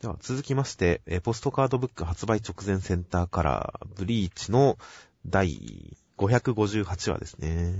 [0.00, 4.78] では続きまして、えーポストカードブック発売直前センターカラー、ブリーチの
[5.26, 7.74] 第558話ですね。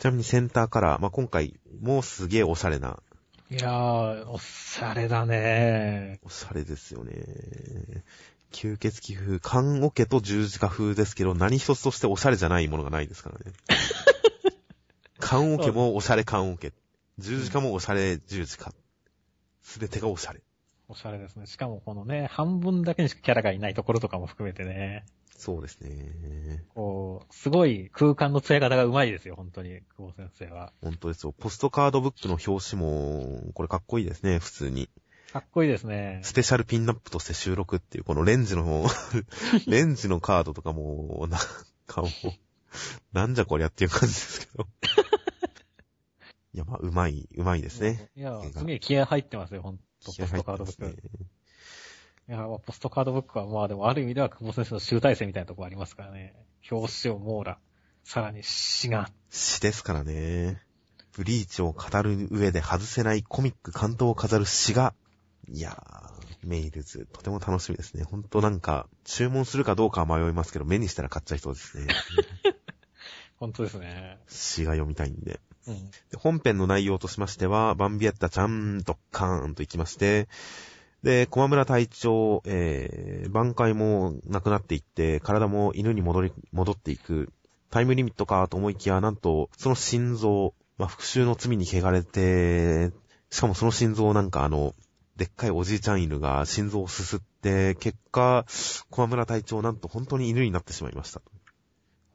[0.00, 2.98] ちなみにセンターカラー、まあ、今回、もうすげえおしゃれな、
[3.52, 6.18] いやー、おしゃれだね。
[6.24, 7.12] おしゃれですよね。
[8.52, 13.52] 吸血鬼風、缶オケと十字架風ですけど、何一つとしておしゃれじゃないものがないですからね。
[15.20, 16.72] 缶オケもおしゃれ缶オケ。
[17.18, 18.72] 十字架もおしゃれ十字架。
[19.62, 20.42] すべてがおしゃれ。
[20.90, 21.46] おしゃれですね。
[21.46, 25.04] しかもこのね、半分だけにしかキャラがいないところとかも含めてね、
[25.40, 26.64] そうですね。
[26.74, 30.72] こう、すごい空間の使い方がうまいですよ、本当に、久保先生は。
[30.82, 31.32] 本当ですよ。
[31.32, 34.90] ポストカードブックの表紙も、これかっこいいですね、普通に。
[35.32, 36.20] かっこいいですね。
[36.24, 38.84] スペシャルピンナップとして収録っていう、このレンジの、
[39.66, 41.40] レンジのカードとかも、なん
[41.86, 42.10] かもう、
[43.12, 44.66] なんじゃこりゃっていう感じですけど。
[46.52, 48.10] いや、まあ、うまい、うまいですね。
[48.16, 51.02] いやすげえ気合入ってますよ、ほんと、ポストカードブック。
[52.28, 56.34] いや、まあポストカードブックは、まあでもある意味では久保先生の集大成みたいなところありますからね。
[56.70, 57.58] 表紙を網羅。
[58.04, 59.10] さらに詩が。
[59.30, 60.60] 詩ですからね。
[61.12, 64.94] ブリーチを語る上で外せないコミック関東を飾る詩が、
[65.48, 68.04] いやー、メイルズ、とても楽しみですね。
[68.04, 71.88] ほんとなんか、注文するかどうかは迷いますけど、目にしたら買っちゃいそうですね。
[73.40, 74.18] 本当ですね。
[74.28, 75.40] 詩が読みたいんで。
[75.66, 75.90] うん。
[76.10, 80.28] で本編の内容としましては、バンビエッタちゃんとカーンと行きまして、
[81.02, 87.32] で、駒村隊長、えー、挽回もなくなっていって、体も犬に戻り、戻っていく、
[87.70, 92.92] タイムリミットかと思いきや、なんと、その心臓、まあ、復讐の罪に汚れて、
[93.30, 94.74] しかもその心臓をなんかあの、
[95.16, 98.44] でっかいおじいちゃん犬が心臓をすすって、結果、
[98.90, 101.22] 駒村隊長なんと本当に犬になってしまいました。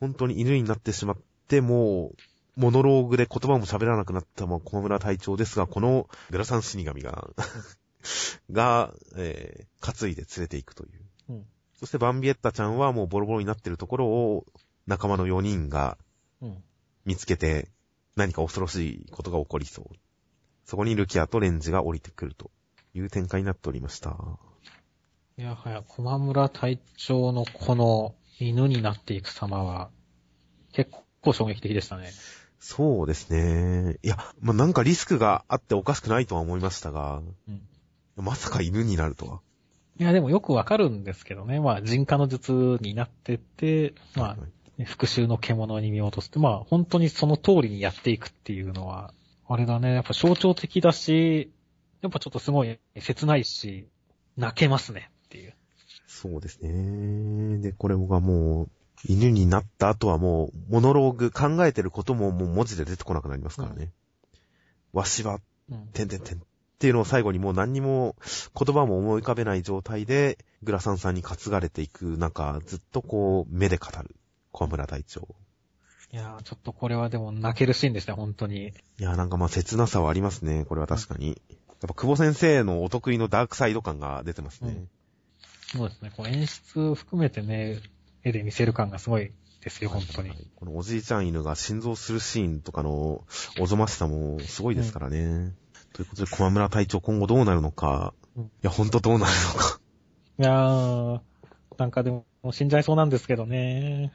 [0.06, 1.18] 本当に犬になってしまっ
[1.48, 7.30] て、もう、モノローグで言葉も喋らなくなったも小村隊長ですが、このグラサン死神が、
[8.52, 11.02] が、えー、担いで連れて行くという。
[11.30, 11.46] うん。
[11.74, 14.46] そしてバンビエッタちゃんはもうボロボロになってるところを
[14.88, 15.98] 仲間の4人が
[16.42, 16.64] うん。
[17.04, 17.70] 見つけて
[18.16, 19.86] 何か恐ろしいことが起こりそう。
[20.66, 22.50] そこにルキアとレンジが降りてくると
[22.94, 24.18] いう展開になっておりました。
[25.38, 29.92] いやはや、駒村隊長のこの犬になっていく様は、
[30.76, 30.92] 結
[31.22, 32.12] 構衝撃的でしたね。
[32.60, 33.98] そうですね。
[34.04, 37.62] いや、まあ、なんかリスクがあっておかしくないとは思いましたが、うん。
[38.18, 39.42] まさか犬になるとは。
[39.98, 41.60] いや、でもよくわかるんですけどね。
[41.60, 44.36] まあ、人化の術になってって、まあ、
[44.78, 49.14] ね復讐の獣に見落とすって、まあ、本当にその通りにやっていくっていうのは、
[49.48, 51.52] あれだね、やっぱ象徴的だし、
[52.02, 53.88] やっぱちょっとすごい切ないし、
[54.36, 55.54] 泣けますねっていう。
[56.08, 57.60] そうですね。
[57.60, 58.70] で、これがもう、
[59.04, 63.92] 犬になった後はもう、モノローグ、考えてることももう文字で出てこなくなりますからね。
[64.94, 65.40] わしは、
[65.70, 65.88] うん。
[65.88, 66.42] てんてんてんっ
[66.80, 68.16] ていうのを最後にもう何にも
[68.58, 74.16] 言葉も思い浮かべない状態で、グラサンさんに担がれていく中、ずっとこう、目で語る、
[74.52, 75.28] 小村隊長。
[76.12, 78.68] いやーちょっとこれはでも泣けるシーンでした、本当に。
[78.68, 80.66] いや、なんかまあ切なさはありますね。
[80.66, 81.30] これは確かに。
[81.30, 81.38] やっ
[81.88, 84.72] ぱ久保先生のお得意のダークサイド感が出てますね。
[84.72, 84.90] うん
[85.68, 87.82] そうですね、こう演出含めてね、
[88.26, 89.32] 絵で見せる感がすごい
[89.62, 90.30] ですよ、本当に。
[90.30, 93.24] はいこのおじいちゃん犬が心臓するシーンとかの
[93.60, 95.54] おぞましさもすごいですからね。
[95.94, 98.14] ということで、小村隊長今後どうなるのか。
[98.36, 99.80] うんいや、ほんとどうなるのか。
[100.40, 101.22] いやー、
[101.78, 104.12] なんかでも死んじゃいそうなんですけどね。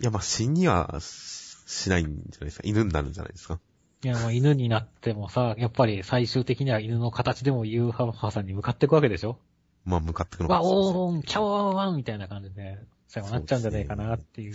[0.00, 2.62] いや、まあ、死にはししないんじゃないですか。
[2.64, 3.60] 犬になるんじゃないですか。
[4.02, 9.38] いや、もう犬になってもさ、やっぱり最終的には犬の形でもユーハッハさんに向かっていくわけでしょ
[9.84, 12.78] まあ、向かってくのかわ、おーん、キャワーワンみたいな感じで、
[13.10, 14.54] 最後なっちゃうんじゃないかなっていう。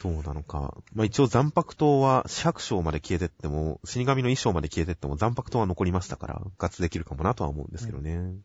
[0.00, 0.76] どうなのか。
[0.94, 8.36] まあ、一応残白刀は四白章まで消えてっても、死神の衣装まで消えてっても残白刀は残りましたから、ガツできるかもなとは思うんですけどね。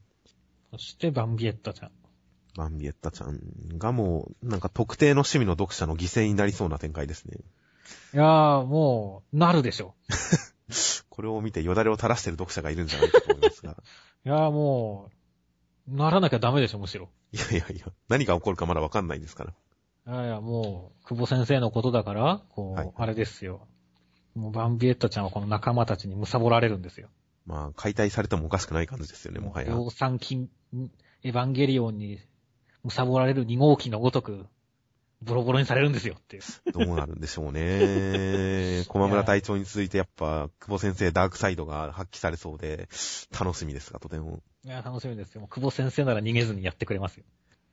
[0.72, 1.92] そしてバンビエッタちゃん。
[2.58, 3.40] バンビエッタちゃん
[3.78, 7.38] がもう、なんか特定の趣味の読者の犠牲になりそうな展開ですね。
[8.16, 9.94] いやー、もう、なるでしょ。
[11.10, 13.78] これを見てよだれを垂らしてる読者がいるんじゃないかと思いますが。
[14.26, 15.23] いやー、もう、
[15.88, 17.10] ならなきゃダメでしょ、むしろ。
[17.32, 19.54] いやいやいや、何が起こるかまだわかんないですから。
[20.14, 23.68] いやいや、もう、久保先生のことだから、こう、はいあれですよ。
[24.36, 27.10] もうバンビエッタちゃんはこの仲間たちに貪られるんですよ。
[27.46, 29.70] まあ、解体されてもおかしくない感じですよね、もはや。
[29.70, 30.50] 量産金、
[31.24, 32.20] エヴァンゲリオンに
[32.88, 34.46] 貪られる2号機のごとく、
[35.24, 36.72] ボロボロにされるんですよっていう。
[36.72, 38.84] どうなるんでしょうね。
[38.90, 42.90] 駒村隊長に続いてやっぱ、久保先生ダークサイドが発揮されそうで、
[43.38, 44.44] 楽しみですが、とても。
[44.66, 45.48] いや、楽しみですよ。
[45.48, 47.26] 久保先生なら逃げずにやってくれますよ。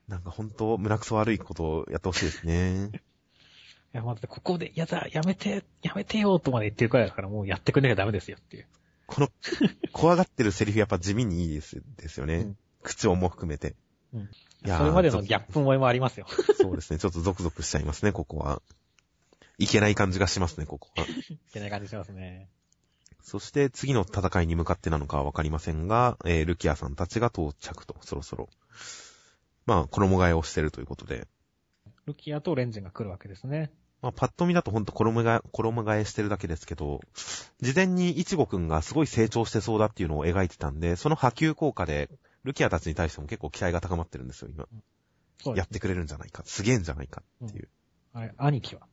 [0.08, 2.90] なんか本当、胸くそ悪いことをやってほしいですね。
[3.92, 8.66] いや、まだここで、やだ、やめて、やめてよ、とまで言ってるくらいだから、もうやってくれなきゃダメですよっていう。
[9.06, 9.28] この、
[9.92, 12.34] 怖がってるセリフやっぱ地味にいいですですよね。
[12.36, 13.74] うん口調も含めて。
[14.12, 14.30] うん。
[14.64, 16.26] いやーそれまでのギャップ萌えもありますよ。
[16.60, 16.98] そうですね。
[16.98, 18.62] ちょっとゾクゾクしちゃいますね、ここは。
[19.58, 21.04] いけない感じがしますね、ここは。
[21.04, 22.48] いけない感じしますね。
[23.22, 28.48] そして次の戦いに向かってなのかはわかりませんが、えー、ルキアさんたちが到着と、そろそろ。
[29.66, 31.28] まあ、衣替えをしてるということで。
[32.06, 33.70] ルキアとレンジンが来るわけですね。
[34.02, 37.00] まあ、パッと見だとほんと衣替え、衣替えしてるだけですけど、
[37.60, 42.08] 事前にイチゴくんがすごい成長してそうだっていうのを描いてたんで、その波及効果で、
[42.44, 44.66] ルキアたちに対しても結構期待が高まってるんですよ、今。
[45.42, 46.42] そうやってくれるんじゃないか。
[46.44, 47.68] すげえんじゃないかっていう。
[48.12, 48.86] あれ、兄貴は？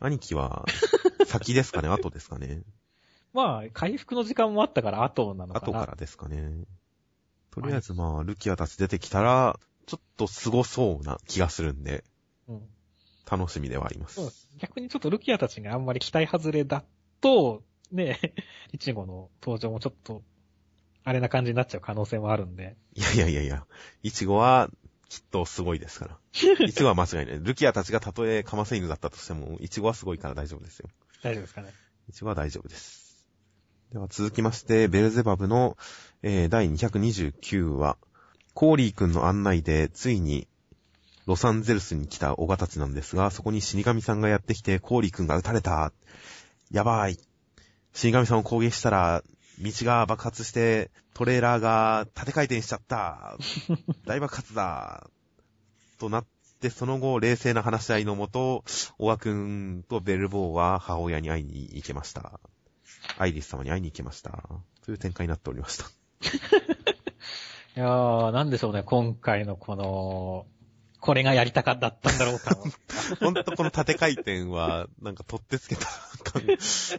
[0.00, 0.64] 兄貴は、
[1.26, 2.62] 先ですかね、 後ですかね？
[3.32, 5.66] まあ、回復の時間もあったから後なのかな。
[5.66, 6.64] 後からですかね。
[7.50, 12.04] とりあえずまあ、ルキアたち出てきたら、ちょっと凄そうな気がするんで、
[12.48, 12.68] うん。
[13.30, 14.48] 楽しみではあります。
[14.58, 16.84] 逆にちょっとルキアたちがあんまり期待外れだ
[17.20, 17.62] と、
[17.92, 18.18] ね、
[18.72, 20.22] イチゴの登場もちょっと、
[21.04, 22.76] あれな感じになっちゃう可能性もあるんで。
[22.94, 23.66] いやいやいやいや、
[24.02, 24.70] イチゴは、
[25.08, 26.18] きっとすごいですから。
[26.66, 27.40] イチゴは間違いない。
[27.40, 30.88] ルキアたちがたとえカマセイヌだったとしても、イチゴはすごいから大丈夫ですよ。
[31.22, 31.74] 大丈夫ですかね。
[32.08, 33.26] イチゴは大丈夫です。
[33.92, 35.76] では続きまして、ベルゼバブの、
[36.22, 37.98] えー第229話、
[38.54, 40.46] コーリー君の案内で、ついに、
[41.26, 45.92] ロサンゼルスに来たオガたちなんですが、そこに死神さんがやってきて、コーリー君が撃たれた。
[46.70, 47.18] やばい。
[47.92, 49.24] 死神さんを攻撃したら、
[49.60, 53.36] 道が爆発して、トレーラーが縦回転しちゃった。
[54.06, 55.08] 大爆発だ。
[55.98, 56.26] となっ
[56.60, 58.64] て、その後、冷静な話し合いのもと、
[58.98, 62.40] オガ君とベルボーは母親に会いに行けました。
[63.18, 64.48] アイリス様に会いに行けました。
[64.82, 65.84] という展開になっておりました。
[67.76, 70.46] いやー、なんでしょうね、今回のこの、
[71.00, 72.56] これがやりたかったんだろうか。
[73.18, 75.86] ほんとこの縦回転は、なんか取ってつけた
[76.22, 76.42] 感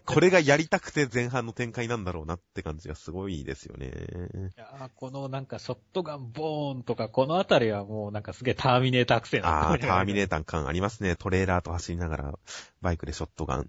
[0.05, 3.87] これがやりたくて前半の展開なんだろうなって感じがすごいですよね。
[3.87, 11.15] いやーこのなんかショットガンボーンとか、このあたりはもうなんかすげえターミネーターくせえなああ、ターミネータター感ありますね。
[11.15, 12.39] トレーラーと走りながら、
[12.81, 13.67] バイクでショットガン。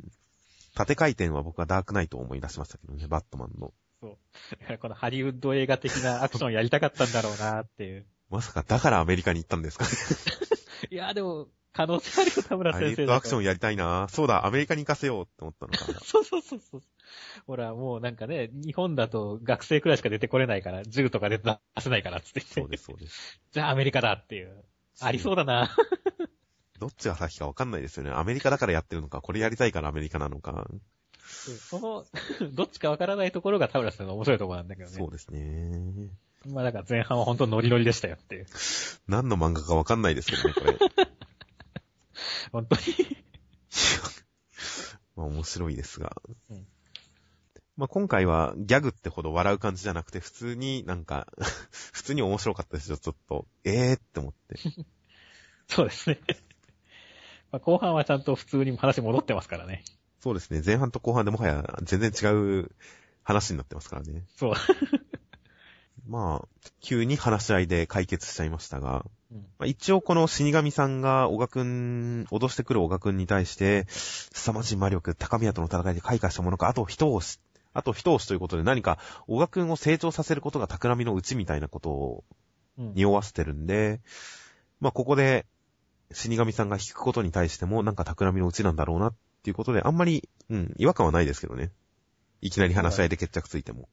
[0.74, 3.72] 縦回転は僕はダークナイトを思い出しましたけどね、バットマンの。
[4.68, 4.78] ー。
[4.78, 8.06] このハリウッド映画的なアクションやりたかったんだろうなっていう。
[8.32, 9.84] まさかだからアメリカに行ったんですか？
[9.84, 9.90] ね。
[10.90, 13.02] いやーでも、可能性あるよ、田村先生だと。
[13.02, 16.00] ッドアクションやりたいなそうだ、アメリカに行かせようって思ったのか。
[16.04, 16.82] そうそうそうそう。
[17.46, 22.54] ほら、もうなんかね、日本だと学生くらいしか出てこれないから、銃とかで出せないからっつって言って。
[22.60, 23.40] そうです、そうです。
[23.52, 24.64] じゃあアメリカだっていう。
[25.00, 25.74] ありそうだな。
[26.78, 28.10] どっちが先かわかんないですよね。
[28.10, 30.66] アメリカだからやってるのか、これやりたいからアメリカなのか。
[31.20, 32.04] その、
[32.52, 34.96] どっちかわからないところが田村さんの面白いところなんだけどね。
[34.96, 36.10] そうですね。
[36.46, 38.46] まあだから前半は本当ノリノリでしたよっていう。
[39.08, 40.78] 何の漫画かわかんないですけどね、これ。
[42.52, 42.82] 本当に？
[45.16, 46.16] まあ面白いですが。
[46.50, 46.66] うん
[47.74, 51.26] まあ今回はギャグってほど笑う感じじゃなくて、普通になんか、
[51.92, 53.46] 普通に面白かったですよ、ちょっと。
[53.64, 54.58] えーって思って。
[55.68, 56.20] そうですね。
[57.50, 59.84] まあ後半はちゃんと普通に話戻ってますからね。
[60.20, 62.26] そうですね、前半と後半でもはや全然違
[62.60, 62.70] う
[63.22, 64.26] 話になってますからね。
[64.36, 64.54] そう。
[66.08, 66.48] まあ、
[66.80, 77.38] 急に話し合いで解決しちゃいましたが、うんまあ、一応この死神さんが小賀くん、脅してくる小賀くんに対して、凄まじい魔力、高宮との戦いで開花したものか、あと一押し、
[77.72, 82.24] あと一押しということで何か小賀くんを成長させることが企みのうちみたいなことを
[82.78, 84.00] うん匂わせてるんで、
[84.80, 85.46] まあここで
[86.10, 91.70] 死神さんが引くことに対してもなんか企みのうちなんだろうなっていうことで、あんまり、うん、違和感はないですけどね。
[92.40, 93.88] いきなり話し合いで決着ついても。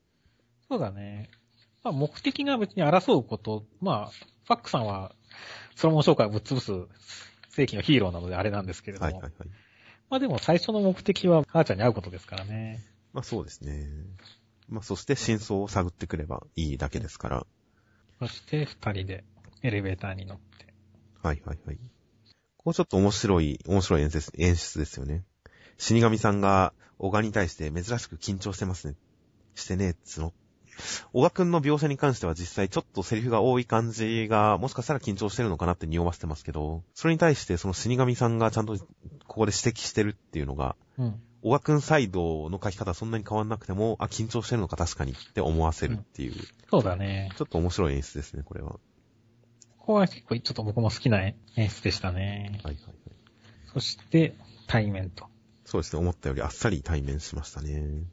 [0.68, 1.30] そうだね。
[1.84, 4.12] まあ目的が別に争うこと、まあ、
[4.46, 5.16] ファックさんは、
[5.76, 6.72] ソロモン紹介をぶっ潰す
[7.50, 9.12] 正規のヒーローなのであれなんですけれども。
[9.12, 9.50] はいはいはい。
[10.10, 12.84] まあでも最初の目的は、母ちゃんに会うことですからね。
[13.14, 13.88] まあそうですね。
[14.68, 17.48] まあそして真相を探ってくればいいだけですから。
[18.20, 19.24] そして二人で
[19.62, 20.74] エレベーターに乗って。
[21.22, 21.78] はいはいはい。
[22.58, 25.24] ここちょっと面白い、面白い演出演出ですよね。
[25.78, 28.96] 死神さんが、小賀に対して珍しく緊張してますね。
[29.56, 30.34] してねえっつの。
[31.14, 38.86] 小賀くんの描写に関しては実際ちょっとセリフが多い感じが、もしかしたら緊張してるのかなって匂わせてますけど、それに対してその死神さんがちゃんとこ
[39.28, 41.22] こで指摘してるっていうのが、うん。
[41.42, 46.34] 小賀くんサイドの書き方はそんなに変わんなくても、あ、緊張してるのか確かにって思わせるっていう、
[46.70, 47.32] そうだね。
[47.38, 48.72] ちょっと面白い演出ですね、これは。
[49.78, 52.60] ここは結構ちょっと僕も好きな演出でしたね。
[52.64, 52.96] はいはいはい。
[53.74, 54.36] そして、
[54.68, 55.28] 対面と。
[55.64, 58.04] そうですね、思ったよりあっさり対面しましたね。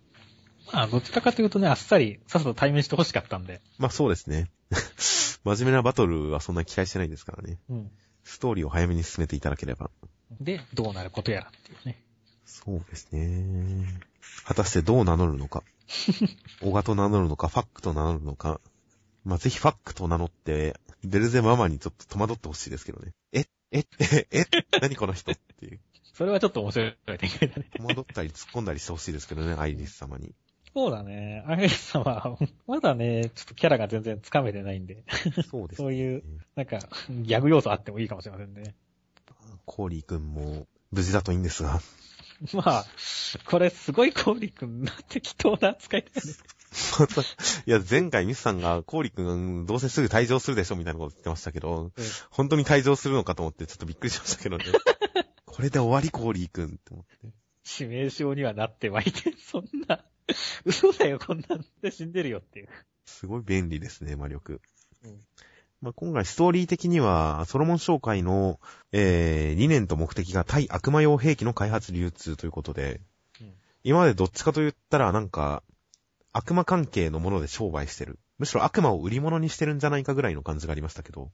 [0.73, 3.61] まあ、どちらかというとね、あっさり、さっさと対面して欲しかったんで。
[3.79, 4.51] まあそうですね。
[5.45, 7.59] 真面目なバトルはそんなに期待してないですからね。
[7.69, 7.91] うん。
[8.25, 9.91] ストーリーを早めに進めていただければ。
[10.41, 12.03] で、どうなることやらっていうね。
[12.45, 14.01] そうですね。
[14.45, 15.63] 果たしてどう名乗るのか。
[16.63, 18.61] オガと名乗るのか、ファックと名乗るのか。
[19.25, 23.13] まあ、ぜひファックと名乗って、ベルゼママにちょっと戸惑ってほしいですけどね。
[23.33, 24.47] ええええ
[24.81, 25.81] 何この人っていう。
[26.13, 27.71] それはちょっと面白い展開だね。
[27.77, 30.35] 戸惑ったり突っ込んだりしてほしいですけどね、アイリス様に。
[30.77, 31.43] そうだね。
[31.47, 35.05] アイリスさんは、まだね、ちょっとキャラが全然つかめてないんで、
[35.51, 36.23] そうですそういう、
[36.55, 38.75] なんか、ギャグ要素あってもいいかもしれませんね。
[39.65, 41.81] コーリー君も無事だといいんですが。
[42.53, 42.85] まあ、
[43.47, 46.35] これすごいコーリ君な適当な扱いだよね。
[47.65, 51.91] いや、前回ミスさんが、コーリー君、どうせすぐ退場するでしょみたいなこと言ってましたけど、
[52.29, 54.67] 本当に退場するのかと思ってちょっとびっくりしましたけどね。
[55.47, 57.35] これで終わり、コーリー君って思って。
[57.65, 60.05] 致命傷にはなってはいて、そんな、
[60.65, 62.69] 嘘だよ、こんなんで死んでるよっていう。
[63.05, 64.61] すごい便利ですね、魔力。
[65.05, 65.21] うん
[65.83, 68.59] まあ、今回ストーリー的には、ソロモン商会の、
[68.93, 73.01] えー、理念と目的が対悪魔用兵器の開発流通ということで、
[73.41, 73.53] うん
[73.85, 75.63] 今までどっちかと言ったらなんか、
[76.33, 78.19] 悪魔関係のもので商売してる。
[78.37, 81.31] むしろ悪魔を売り物にしてるんじゃないかぐらいの感じがありましたけど、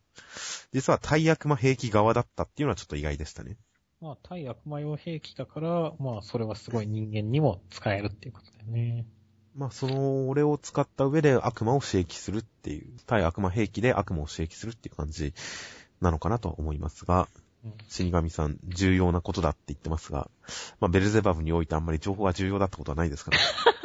[0.72, 3.56] 実は対悪魔兵器側だったっていうのはちょっと意外でしたね。
[4.02, 9.06] まあ、対悪魔用兵器だから、まあ、それはすごい人間にも使えるっていうことだよね。
[9.54, 15.34] まあ、その、俺を使った上で悪魔を刺激するっていう、対悪魔兵器で悪魔を刺激するっていう感じ
[16.00, 17.28] なのかなとは思いますが、
[17.64, 20.28] うん死神さん、重要なことだって言ってますが、
[20.80, 23.38] まあ、ベルゼバブにおいてあんまり情報が重要だってことはないですから、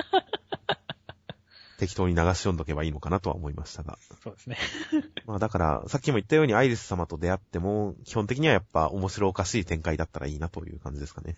[1.77, 3.99] 適当に流し読んどけばいいのかなとは思いましたが。
[4.23, 4.57] そうですね。
[5.25, 11.37] まあだから、さっきも言ったようにアイリス様と出会っても、基本的にはやっぱ面白おかしい展開だったらいいなという感じですかね。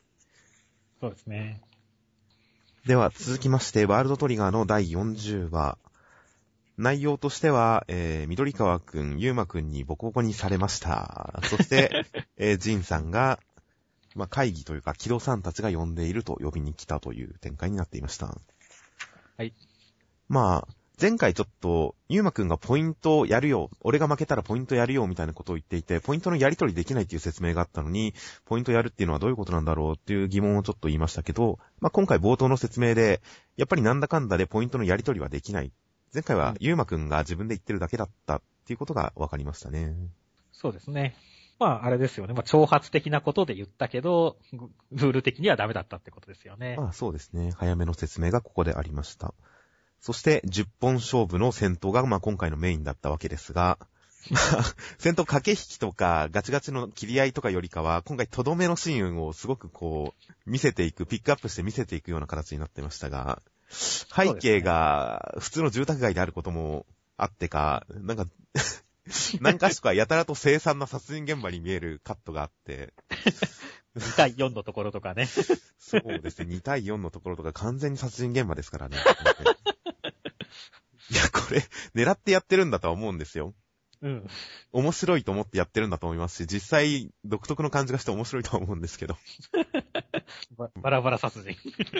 [1.01, 1.61] そうですね。
[2.85, 5.77] では、続きまして、ワールドトリガーの第40話。
[6.77, 11.41] 内容としては、えー、緑川くん、ゆうまくんにボコボコにされました。
[11.43, 12.05] そして、
[12.37, 13.39] えー、ジンさんが、
[14.15, 18.27] まあ、会議というか、木戸さんたちが呼んでいると呼びに来たという展開になっていました。
[19.37, 19.53] はい。
[20.29, 28.13] まあ、前回ちょっと、ゆうまくんがポイントやるよ、俺が負けたらポイントやるよみたいなことを言っていて、ポイントのやり取りできないっていう説明があったのに、
[28.45, 33.21] ポイントやるっていうのはどういうことなんだろうっていう疑問をちょっと言いましたけど、まあ今回冒頭の説明で、
[33.57, 35.71] やっぱりなんだかんだでポイントのやり取りはできない。
[36.13, 39.95] 前回はうんゆうまくんが自分で言ってるだけだったっていうことが分かりましたね。
[40.51, 41.15] そうですね。
[41.59, 42.33] まあ、あれですよね。
[42.33, 46.75] まあ、挑発的なことで言ったけど、グルール的にはダメだったってことですよね。
[46.77, 47.51] まあそうですね。
[47.55, 49.33] 早めの説明がここでありました。
[50.01, 53.77] そして、10本勝負の戦闘が、まあ今回のメインだったわけですが、
[54.29, 54.63] まあ、
[54.97, 66.85] 戦闘駆け引きとか、ガチガチの切り合いとかよりかは、今回とどめのシーンをすごくこう、見せていく、ピックアップして見せていくような形になってましたが、背景が普通の住宅街であることも
[67.17, 68.25] あってか、なんか、
[69.41, 72.93] 何か所かやたらと凄惨な殺人現場に見えるカットがあって、
[73.95, 75.25] 2対4のところとかね。
[75.79, 78.97] そうですね、2対4のところとか完全に殺人現場ですからね。
[81.11, 81.63] いや、これ、
[81.95, 83.53] 狙ってやってるんだとは思うんですよ。
[84.01, 84.27] うん。
[84.71, 89.17] 面白いと思ってやってるんだと思いますし、実際、独特の感じがして面白いとは思うんですけど。
[90.55, 91.57] ばバラバラ殺人。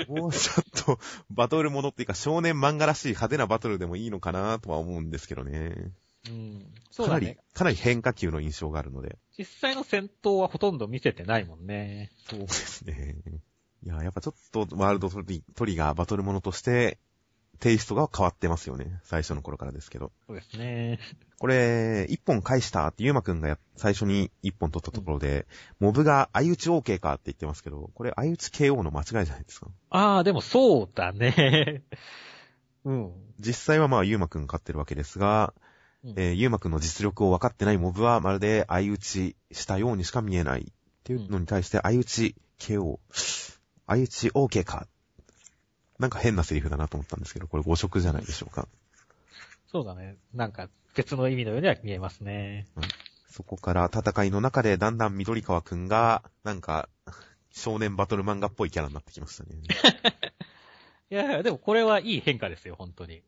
[0.08, 1.00] もうちょっと、
[1.30, 5.92] バトルものっていうか、少年漫画らしい派手なバトルでもいいのかなとは思うんですけどね。
[6.30, 6.74] うん。
[6.92, 9.18] そうかなりだね。、かなり変化球の印象があるので。
[9.38, 12.12] 実際の戦闘はほとんど見せてないもんね。
[12.30, 13.16] そうですね。
[13.84, 16.98] いや、やっぱちょっとワールドトリトリガーバトルものとして、
[17.60, 19.00] テイストが変わってますよね。
[19.04, 20.12] 最初の頃からですけど。
[20.28, 21.00] そうですね。
[21.40, 25.46] これ、一本返したってゆうまくんがや最初に一本取ったところで、
[25.80, 29.68] モブが相打ち OK かって言ってますけど、これ相打ち KO の間違いじゃないですか？
[29.90, 31.84] ああ、でもそうだね。
[32.86, 33.12] うん。
[33.40, 35.54] 実際はまあゆうまくん勝ってるわけですが、
[36.04, 40.74] うんえーゆうまくんの実力を分かってないモブはまるで相打ちしたようにしか見えないっ
[41.04, 43.00] ていうのに対して相打ち KO、
[43.86, 44.88] 相打ち OK か。
[46.00, 48.68] なんか変なセリフだなと思ったんですけど、これ誤色じゃないでしょうか。
[49.72, 50.16] そうだね。
[50.34, 52.68] なんか別の意味のようには見えますね。
[53.30, 56.90] そこから戦いの中でだんだん緑川くんが、なんか、
[57.52, 59.50] 少年バトル漫画っぽいキャラになってきましたね。
[61.12, 63.24] いやいや、でもこれはいい変化ですよ、本当に。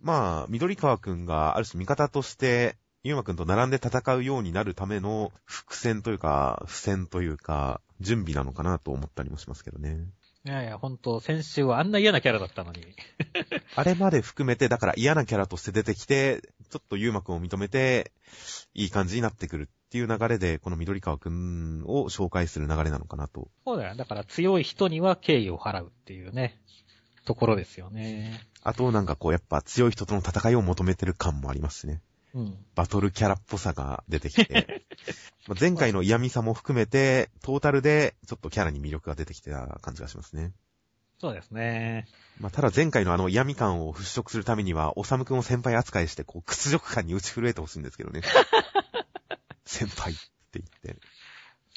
[0.00, 9.98] まあ、緑川くんがある種味方として、ゆうまくんと並んで戦うようになるための伏線というか、付箋というか、準備なのかなと思ったりもしますけどね。
[10.44, 12.82] いやいや、本当先週はあんな嫌なキャラだったのに。
[13.76, 18.12] あれまで含めて、だから嫌なキャラとして出てきて、ちょっとゆうまくんを認めて、
[18.74, 23.50] いい感じになってくるっていう流れで、この緑川くんを紹介する流れなのかなと。
[23.64, 23.94] そうだよ。
[23.94, 26.60] だから強い人には敬意を払うっていうね、
[27.24, 28.40] ところですよね。
[28.62, 32.00] あとなんかこうやっぱ強い人との戦いを求めてる感もありますしね。
[32.34, 32.56] うん。
[32.74, 34.91] バトルキャラっぽさが出てきて、ま あ
[35.48, 40.52] 前回の嫌味さも含めて、トータルでちょっとキャラに魅力が出てきてた感じがしますね。
[41.18, 42.06] そうですね。
[42.40, 48.22] まあ、ただ前回のあの嫌味感を払拭するためには、おさむくんを先輩扱いして、こう、屈辱感に打ち震えてほしいんですけどね。
[49.64, 50.16] 先輩っ
[50.50, 51.00] て言って。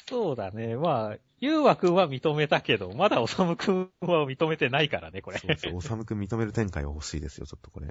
[0.07, 0.75] そうだね。
[0.77, 5.37] まあ、ゆうわくんは認めたけど、まだおさむくんは認めてないからね、これ。
[5.37, 7.87] そうそう、おさむくん認める展開は欲しいですよ、ちょっとこれ。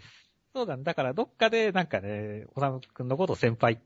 [0.54, 0.82] そうだね。
[0.82, 3.78] だからどっかでなんかね、おさむくんのことを先輩っ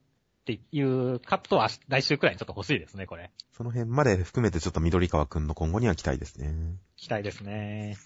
[0.49, 3.31] ていうカットは来週くらいにちょっと欲しいですね、これ。
[3.53, 6.55] その辺まで含めてちょっと緑川くんの今後には期待ですね。
[6.97, 7.99] 期待ですね。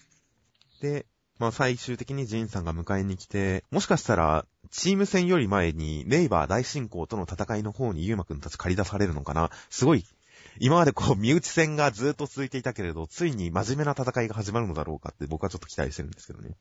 [0.81, 1.05] で、
[1.39, 10.03] まあ最終的にジンさんが迎えに来て、もしかしたら、チーム戦より前に、ネイバー大進行との戦いの方にユーマくんたち借り出されるのかなすごい、
[10.59, 16.55] 今までこう、身内戦がずっと続いていたけれど、ついに真面目な戦いが始まるのだろうかって僕はちょっと期待してるんですけどね。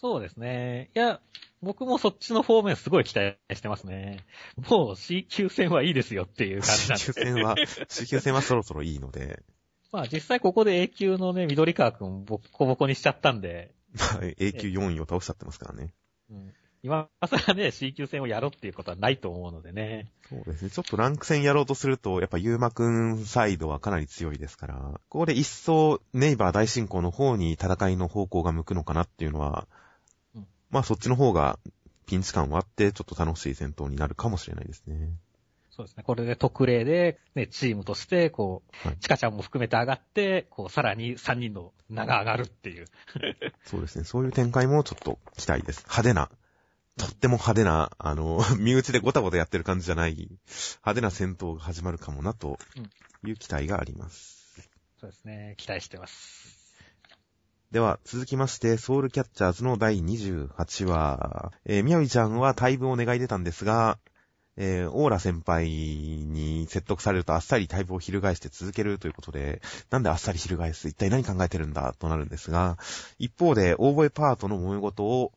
[0.00, 0.90] そうですね。
[0.94, 1.20] いや、
[1.62, 4.18] 僕もそっちの方面すごい期待してますね。
[4.68, 7.56] もう C 級戦はいいですよっていう感じなん C で級戦は、
[7.88, 9.42] C 級戦はそろそろいいので、
[9.92, 15.94] まあ実際ここで A 級のね、緑川くんボッコボコにしちゃったんで、まあ A 級4位を倒しちゃってますからね。
[16.30, 20.10] うん、今更ね、C 級戦をやろうっていうことはないと思うのでね。
[20.28, 20.70] そうですね。
[20.70, 29.83] ちょっとランク戦やろうとすると、やっぱユーマくんサイドはかなり強いですから、ここで一層ネイバー大進行の方に戦いの方向が向くのかなっていうのは、うん
[30.74, 31.60] まあそっちの方が
[32.06, 35.08] ピンチ感はあって、ちょっと楽しい戦闘になるかもしれないですね。
[35.70, 36.02] そうですね。
[36.04, 42.86] これで特例で、ね、チームとして、こう、はいチカちゃんも含めて上がって、こう、さらに3人の名が上がるっていう。
[43.64, 44.04] そうですね。
[44.04, 45.84] そういう展開もちょっと期待です。
[45.84, 46.28] 派手な、
[46.96, 52.58] とっても派手な、あの、 身内でごたごたやってる感じじゃない、派手な戦闘が始まるかもな、と
[53.24, 54.68] いう期待があります。
[55.00, 55.54] そうですね。
[55.56, 56.53] 期待してます。
[57.74, 61.50] では、続きまして、ソウルキャッチャーズの第28話。
[61.64, 63.98] えー、みやびちゃんは退部を願い出たんですが、
[64.56, 72.78] えー、オーラ先輩に説得されるとあっさり退部を翻して続けるということで、なんであっさり翻す一体何考えてるんだとなるんですが、
[73.18, 75.32] 一方で、大声パートの揉め事を、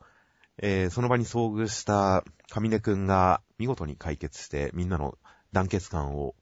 [0.59, 5.17] えー、その場に遭遇した上根くんが見事に解決して、みんなの
[5.53, 6.35] 団結感を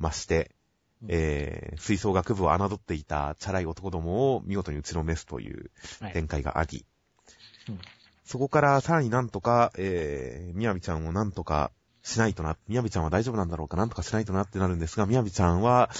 [0.00, 0.50] 増して、
[1.08, 6.12] えー、吹奏楽部を侮っていたチャラい男どもを見事に打ちのめすというはい。
[6.12, 6.84] 展開があり、
[7.68, 7.78] うん
[8.30, 11.72] そこからさらになんとか、えー、みやびちゃんをなんとか
[12.04, 15.90] しないとな、みやびちゃんは大丈夫なんだろうか、なんとかしないとなってなるんですが、みやびちゃんは、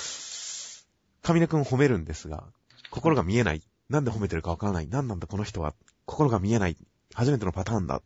[1.23, 2.45] 上根くんを褒めるんですが、
[2.91, 3.63] 心が見えない。
[3.89, 4.89] なんで褒めてるかわからない。
[4.89, 5.75] なんなんだこの人は。
[6.07, 6.77] 心が見えない。
[7.15, 8.01] 初めてのパターンだ。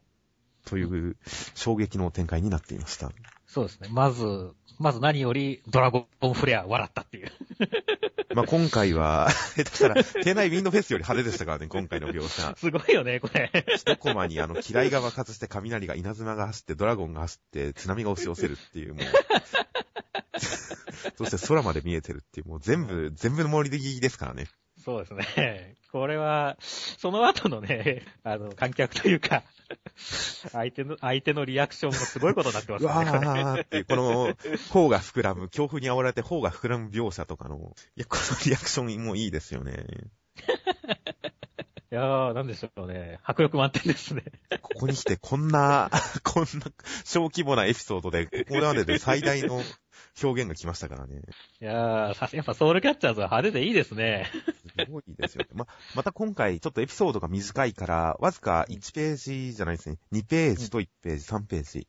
[0.64, 1.16] という
[1.54, 3.12] 衝撃の展開になっていました。
[3.55, 3.88] そうですね。
[3.93, 7.31] まず、まず何より、ドラゴンフレア笑ったっていう。
[8.35, 12.53] まあ、今回は、下手したら、帝内ウィンドフェスより派手でしたからね、今回の描写。
[12.59, 13.53] すごいよね、これ。
[13.77, 19.05] 一コマにあの、機雷が爆発して雷が稲妻が走ってドラゴンが走って津波が押し寄せるっていうもう。
[21.17, 24.49] そして空まで見えてるっていう、もう全部、全部の森でギですからね。
[24.85, 25.77] そうですね。
[25.90, 29.44] これは、その後のね、 あの、観客というか、
[30.53, 33.09] 相手の、相手のリアクションもすごいことになってますね、これ。
[33.09, 34.37] ーっていう、この、
[34.70, 39.87] 頬が膨らむ、強風に煽られて頬が膨らむ描写とかの、いや、このリアクションもいいですよね。
[41.92, 43.20] いやー、なんでしょうね。
[43.23, 44.25] 迫力満点ですね。
[44.62, 45.90] ここに来てこんな、
[46.25, 46.49] こんな
[47.05, 49.62] 小規模なエピソードで、ここまでで最大の
[50.23, 51.20] 表現が来ましたからね。
[51.61, 54.29] いやー、やっぱソウルキャッチャーズは派手でいいですね。
[54.79, 55.49] すごいですよね。
[55.55, 59.99] ま、また今回、ちょっとエピソードが短いから、わずか1ページじゃないですね。
[60.13, 61.87] 2ページと1ページ、3ページ。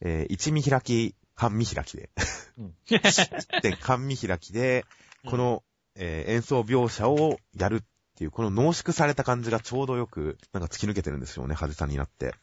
[0.00, 2.10] えー、1見開き、半見開きで。
[2.58, 2.74] うん。
[2.86, 4.84] 1点半見開きで、
[5.26, 5.62] この、
[5.96, 7.82] えー演奏描写をやるっ
[8.16, 12.34] ていう、この濃縮された感じがちょうどよく、なんか突き抜けてるんですよね、派手さになって。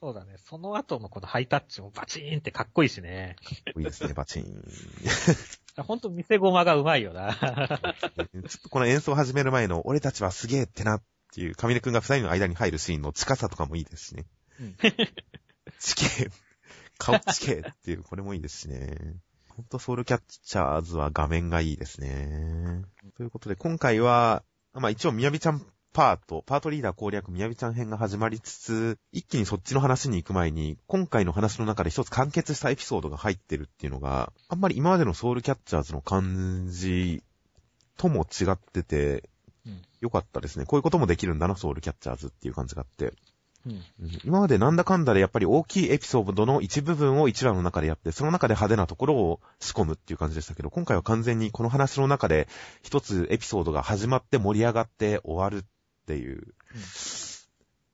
[0.00, 0.36] そうだね。
[0.38, 3.36] その後のこのハイタッチもバチーンってかっこいいしね。
[3.76, 4.44] いいですね、バチン。
[5.82, 7.34] ほんと見せ駒がうまいよな。
[7.38, 7.48] ちょ
[8.24, 14.26] っとこの演奏始める前の、俺たちはすげえってなっていう、上根くんが二人の間に入るシーンの近さとかもいいですしね。
[14.60, 14.76] う ん
[15.78, 16.30] 地形、
[16.98, 19.16] 顔地形っていう、これもいいですしね。
[19.48, 22.84] ほんとソウルキャッチャーズは画面がいいですね。
[23.16, 37.22] ということで、今回は、まあ一応、みやびちゃんパート、パートリーダー攻略みやびちゃん編が始まりつつ、一気にそっちの話に行く前に、今回の話の中で一つ完結したエピソードが入ってるっていうのが、あんまり今までのソウルキャッチャーズの感じ
[37.96, 39.28] とも違ってて、
[39.66, 40.64] うんよかったですね。
[40.64, 43.12] こういうこともできるんだな、ソウルキャッチャーズっていう感じがあって。
[44.24, 52.46] 今までなんだかんだでやっぱり大きいエピソードの一部分を一話の中でやって、その中で派手なところを仕込むっていう感じでしたけど、今回は完全にこの話の中で
[52.82, 55.66] 一つエピソードが始まって盛り上がって終わる
[56.08, 56.54] っていう、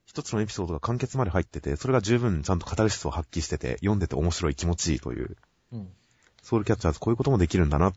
[0.07, 5.37] 一つのエピソードが完結まで入ってて、それが十分ちゃんとカタルシスを発揮してて、読んでて面白い気持ちいいという、
[5.73, 5.89] うん。
[6.43, 7.95] ソウルキャッチャーズこういうこともできるんだなっ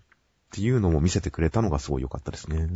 [0.52, 2.70] ていうのも見せてくれたのがすごい良かったですね。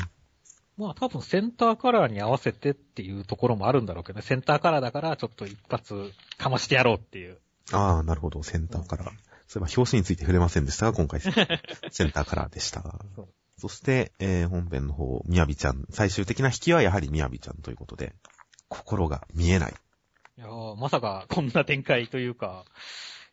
[0.77, 4.23] まあ多分センターカラーに合わせてっていうところもあるんだろうけどね。
[4.23, 7.39] センターカラーだからちょっと一発かましてやろうっていう。
[7.71, 9.07] ああ、なるほど、センターカラー。
[9.47, 11.19] そういえば表紙について触れませんでしたが、今回
[11.89, 12.83] センターカラーでした。
[13.15, 13.27] そう
[13.61, 15.85] そして、えー本編の方、みやびちゃん。
[15.91, 18.15] 最終的な引きはやはりみやびちゃんということで、
[18.69, 19.73] 心が見えない。
[20.39, 22.65] いやーまさかこんな展開というか、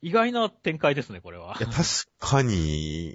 [0.02, 1.56] 意外な展開ですね、これは。
[1.58, 1.82] いや、確
[2.18, 3.12] かに、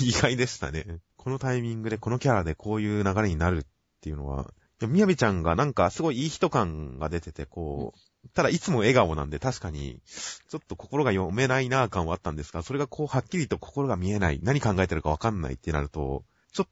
[0.00, 0.86] 意外でしたね。
[1.18, 3.66] このタイミングで、このキャラでこういう流れになるっ
[4.00, 7.98] ていうのは、みやびちゃんがなんかすごいいい人感が出てて、こう、
[8.34, 16.68] ただいつも笑顔なんで確かに、ちょっと心が読めないなぁ感はあったんですが、それがこうはっきりと心が見えない、何考えてるかわかんないってなると、ちょっ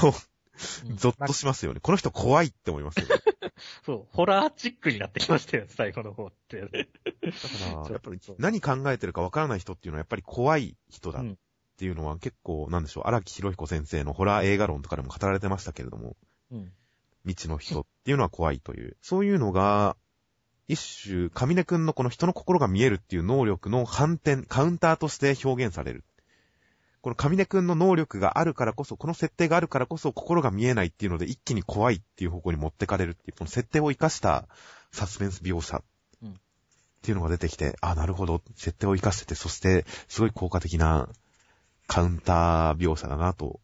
[0.00, 0.12] と、うん
[0.96, 1.80] ゾッとしますよね。
[1.80, 3.14] この人怖いって思いますよね。
[3.86, 6.60] そう、ホラーチックになってきましたよ、最後の方って。
[6.60, 11.38] だから、 やっぱり何考えてるかわからない人っていうのはやっぱり怖い人だっうん
[11.78, 16.16] ていうのは結構、なんでしょう、荒木博彦先生のホラー映画論とかでも語られてましたけれども、
[16.50, 16.72] うん。
[17.22, 19.96] 未知の人っていうのは怖いという、そういうのが、
[20.68, 26.04] 一種、上根くんのこの人の心が見えるっていう能力の反転、カウンターとして表現される。
[27.00, 34.46] この上根くんの能力があるからこそ、この設定があるからこそ心が見えないっていうので一気に怖いっていう方向に持ってかれるっていう、この設定を活かした
[34.92, 35.82] サスペンス描写っ
[37.00, 41.08] ていうのが出てきて、あ、なるほど、設定を活かしてて、そしてすごい効果的な
[41.86, 43.60] カウンター描写だなと、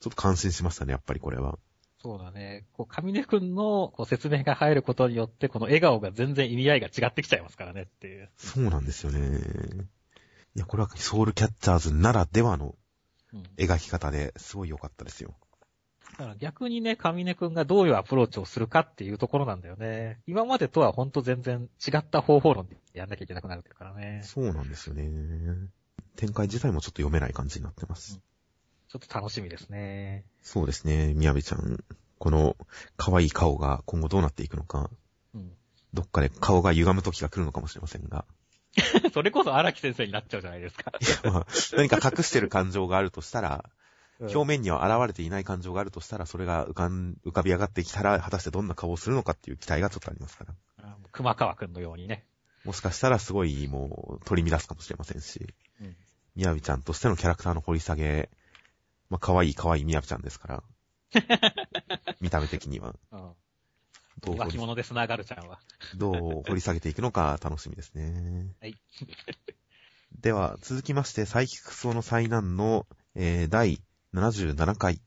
[0.00, 1.58] ちょっと感心しましたね、やっぱりこれは。
[2.02, 2.66] そうだね。
[2.72, 8.30] こう、上根くんのこう説明が入ることによって、この笑顔が全然意味合いが違ってきちゃいますからねっていう。
[8.36, 9.88] そうなんですよね。
[10.56, 12.74] いや、これはソウルキャッチャーズならではの
[13.32, 13.42] うん。
[13.56, 15.34] 描き方ですごい良かったですよ。
[16.18, 20.20] だから逆にね、上根くんがどういうアプローチをするかっていうところなんだよね。
[20.26, 24.22] 今までとはほんと全然違った方法論でやんなきゃいけなくなるからね。
[24.24, 25.08] そうなんですよね。
[26.16, 28.20] 展開自体もちょっと読めない感じになってます。
[28.90, 30.24] ちょっと楽しみですね。
[30.42, 31.78] そうですね、みやびちゃん。
[32.18, 32.56] この
[32.96, 34.90] 可愛い顔が今後どうなっていくのか、
[35.32, 35.52] うん。
[35.94, 38.24] どっかで顔が歪む時が来るのかもしれませんが。
[39.14, 40.92] それこそ荒木先生になっちゃうじゃないですか。
[41.00, 43.70] いや、まあ、何か隠してる感情があるとしたら、
[44.18, 50.96] 表表面には現れていない感情があるとしたら、それが浮かん、浮かび上がってきたら、果たしてどんな顔をするのかっていう期待がちょっとありますから。
[51.12, 52.26] 熊川くんのようにね。
[52.64, 55.96] もしかしたらすごいもう取り乱すかもしれませんし、うん。
[56.34, 58.28] みやびちゃんとしてのキャラクターの掘り下げ、
[59.10, 60.62] まあ可愛い可愛いみやびちゃんですから、
[62.20, 63.34] 見た目的には、うん。
[64.20, 65.60] どう掘り脇物ですな、ガルちゃんは。
[65.96, 68.54] どう掘り下げていくのか楽しみですね。
[68.60, 68.76] はい。
[70.20, 73.80] では、続きまして、サイキクソの災難の、えー、第
[74.14, 75.00] 77回うん。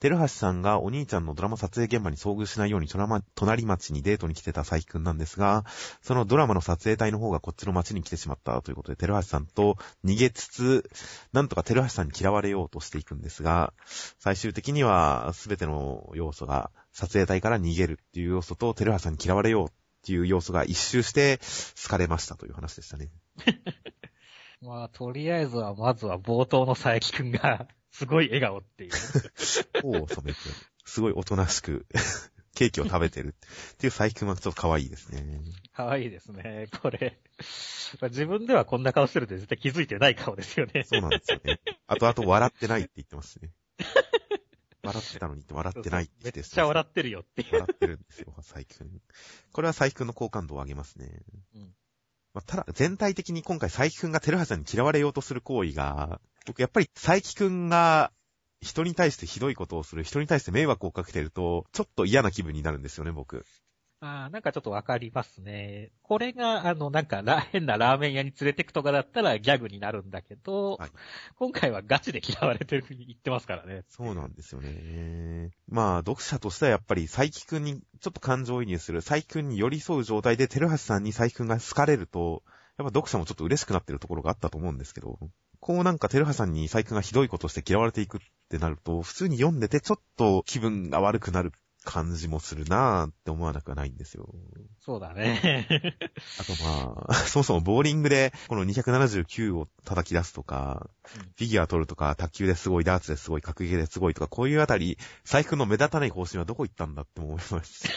[0.00, 2.88] テルハシさんがお兄ちゃんのドラマ撮影現場に遭遇しないように
[3.34, 5.66] 隣町にデートに来てた佐伯くんなんですが、
[6.00, 10.90] そのドラマの撮影隊の方がこっちの町に来てしまったということで、テルハシさんと逃げつつ、
[11.34, 13.74] なんとかテルハシさんに嫌われようとしていくんですが、
[14.18, 19.72] 最終的には全ての要素が撮影隊から逃げるっていう要素と、テルハシさんに嫌われようっ
[20.06, 21.40] ていう要素が一周して
[21.82, 23.10] 好かれましたという話でしたね。
[24.62, 28.90] まあ、とりあえずは、まずは冒頭の佐伯くんが、すごい笑顔っていう。
[29.82, 30.38] 頬を染めて、
[30.84, 31.86] すごいおとなしく、
[32.54, 35.40] ケーキを食べてるっていう佐伯くんはちょっと可愛いですね。
[35.72, 37.18] 可愛いですね、これ。
[38.00, 40.84] まあ自分ではこんな顔してるって絶対気づいてない顔ですよね。
[40.84, 41.60] そうなんですよね。
[41.86, 43.50] あとあと笑ってないって言ってますしね。
[44.82, 47.44] 笑ってたのにって笑ってないってめっ言ってちゃ笑ってるよって。
[47.52, 49.02] 笑ってるんですよ、佐伯くん。
[49.52, 51.22] これは佐伯くんの好感度を上げますね。
[51.54, 51.74] うん
[52.32, 58.12] まあ、ただ、全体的に今回佐伯くんがテルハさんに嫌われようとする行為が、僕やっぱり佐伯くんが
[58.60, 63.44] 人に対してひどいことをする、人に対して迷惑をかけてると、ちょっと嫌な気分になるんですよね、僕。
[64.02, 65.90] ああ、なんかちょっとわかりますね。
[66.02, 70.90] これが、あの、なんかラ、変なラーメン屋に連れてくとかだったらギャグになるんだけど、はい
[71.36, 73.84] 今回はガチで嫌われてるふうに言ってますからね。
[73.88, 75.50] そうなんですよね。
[75.68, 82.42] まあ、読者としてはやっぱり佐伯くんにちょっと感情移入する、佐伯くんに寄り添う状態で、テルハシさんに佐伯くんが好かれると、
[82.78, 85.18] やっぱ読者もちょっと嬉しくなってるところがあったと思うんですけど、
[85.60, 91.52] こうなんかテルハさんに佐伯くんがひどいことをして嫌われていくってなると、普通に読んでてちょっと気分が悪くなる
[91.84, 94.28] 感じもするなーって思わなくはないんですよ。
[94.80, 95.66] そうだね。
[96.38, 107.88] あとまあ、 そもそもボーリングでこの279を叩き出すとか、うんフィギュア取るとか、卓球ですごい、ダーツですごい、格ゲーですごいとか、こういうあたり、財布の目立たない方針はどこ行ったんだって思いましたし。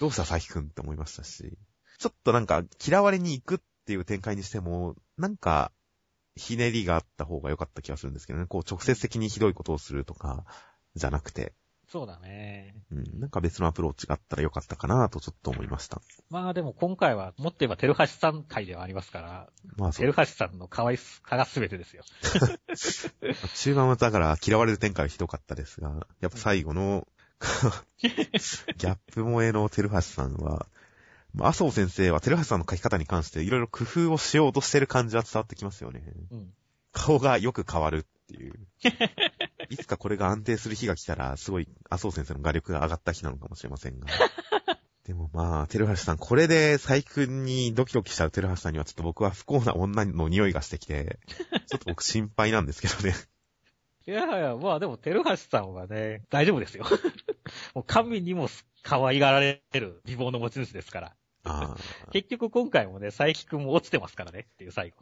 [0.00, 1.56] どうした財布くんって思いましたし。
[1.98, 5.72] ちょっとなんか、嫌われに行くっていう展開にしても、なんか、
[6.36, 8.46] ひねりがあった方が良かった気がするんですけどね。
[8.46, 10.44] こう、直接的にひどいことをするとか、
[10.94, 11.54] じゃなくて、
[11.90, 12.74] そうだね。
[12.92, 16.02] うん、なんか別のアプローチがあったらよかったかなとちょっと思いました。
[16.28, 19.48] まあでも今回は、もっと言えば、テルハシさん会ではありますから、
[19.78, 20.12] まあそうテル。
[20.12, 22.04] ハシさんの可愛さが全てですよ。
[23.54, 27.08] 中盤はだから嫌われる展開はひどかったですが、やっぱ最後の、
[27.98, 30.66] ギャップ萌えのテルハシさんは、
[31.32, 36.02] まあ麻生先生はテルハシさんの書き方に関していろいろ工夫をしようとしてる感じは伝わってきますよね。
[36.30, 36.52] うん。
[36.92, 38.58] 顔がよく変わるっていう。
[39.70, 44.06] いつかこれが安定する日が来たら、すごい麻生先生の画力が上がった日なのかもしれませんが。
[45.04, 51.18] でもまあ、テルハシさん、これで佐伯くんにドキドキしちゃうテルハシさんにはちょっと僕は不幸な女の匂いがしてきて、
[51.66, 53.14] ちょっと僕心配なんですけどね。
[54.06, 56.84] いやいや、まあでも、テルハシさんはね、大丈夫ですよ。
[57.74, 58.48] もう神にも
[58.82, 61.16] 可愛がられる美貌の持ち主ですから。
[61.44, 61.76] あ
[62.12, 64.96] 結局今回もね、佐伯くんも落ちてますからねっていう最後。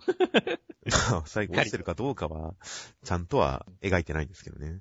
[0.92, 2.54] あ、 最後落ちてるかどうかは、
[3.04, 4.80] ちゃんとは描いてないんですけどね。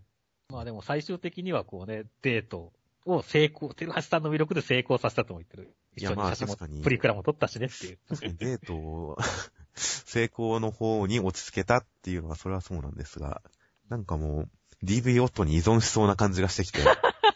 [0.50, 2.72] まあでも最終的にはこうね、デート
[3.06, 5.74] を成功、テルハシさんの魅力で成功させたとも言ってる。
[5.98, 8.00] いやまあ一緒に写真もプリクラも撮ったしねっていう。
[8.10, 9.18] 確かにデートを
[9.76, 13.42] 成功の方に落ち着けたっていうのは、それはそうなんですが、
[13.90, 14.50] なんかもう、
[14.86, 16.80] DV 夫に依存しそうな感じがしてきて、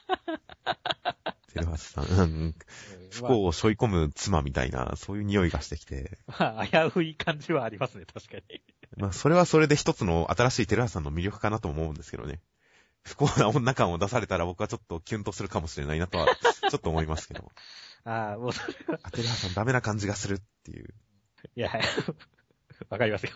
[1.54, 2.56] テルハシさん、うん
[3.12, 8.62] 不幸を背負い込む妻みたいな、そういう匂いがしてきて、まあ、危うい感じはありますね、確かに。
[8.98, 12.40] まあ、それはそれで一つの新しいテルハシさんの魅力かなと思うんですけどね。
[13.04, 16.28] 不幸な女感を出されたら僕はちょっとキュンとするかもしれないなとは、
[16.70, 17.50] ちょっと思いますけど。
[18.06, 20.94] ああ、もうそれは、あ、テルハシさんダメな感じがするっていう
[21.56, 21.72] いや、
[22.90, 23.32] わかりますよ。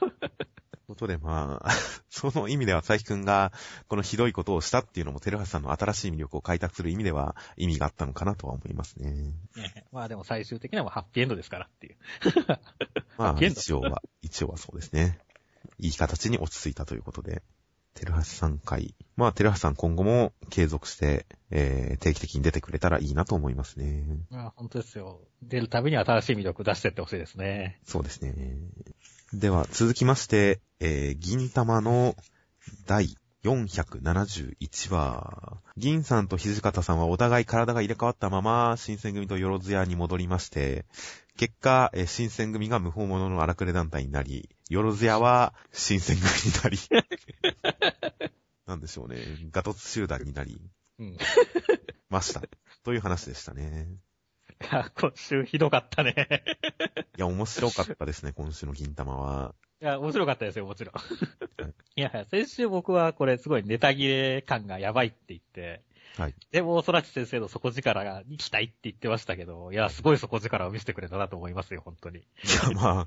[0.87, 1.71] ことで、まあ、
[2.09, 3.51] その意味では、佐伯くんが、
[3.87, 9.33] このひどいことをしたっていうのも、テルハシさんの新しい魅力を開拓する意味では、意味があったのかなとは思いますね。
[9.55, 11.97] ね まあでも最終的にはハッピーエンドですからっていう。
[13.17, 15.19] まあ、一応は、一応はそうですね。
[15.79, 17.43] いい形に落ち着いたということで、
[17.93, 18.95] テルハシさん会。
[19.15, 24.03] まあ、テルハシさん今後も継続して、えー、定期的に出てくれたらいいなと思いますね。
[24.29, 25.21] まあ本当ですよ。
[25.43, 27.79] 出るたびに新しい魅力出してってほしいですね。
[27.85, 28.33] そうですね。
[29.33, 32.15] では、続きまして、えー、銀玉の
[32.85, 35.57] 第471話。
[35.75, 40.85] 銀さんと土方さんはお互い体が入れ替わったまま、新選組とよろずやに戻りまして、
[41.35, 46.77] 結果、えー新選組が無法者の荒くれ団体になり、よろずやは新選組になり、
[48.67, 49.17] なんでしょうね、
[49.49, 50.61] ガトツ集団になり
[50.99, 51.07] うん。
[51.07, 51.17] い
[52.07, 52.43] ました。
[52.83, 53.87] という話でしたね。
[54.71, 56.43] や、今週ひどかったね。
[57.17, 59.55] いや、面白かったですね、今週の銀玉は。
[59.81, 60.95] いや、面白かったですよ、もちろん。
[61.95, 65.83] いや、先週僕はこれすごいネタ切れ感がやばいって言って、
[66.17, 66.35] はい。
[66.51, 72.19] でも、空知先生の底力に期待って言ってましたけど、いや、すごい底力を見せてくれたなと思いますよ、本当に。
[72.19, 72.21] い
[72.63, 73.05] や、まあ、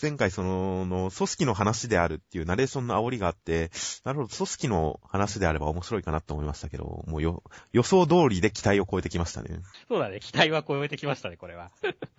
[0.00, 3.70] 前回その、の、組織の話であるっていうナレーションの煽りがあって、
[4.04, 9.60] なるほど、組織の話であれば面白いかなと思いましたけど、もうよ、予想通りで期待を超えてきましたね。
[9.88, 11.70] そうだね、期待は超えてきましたね、これは。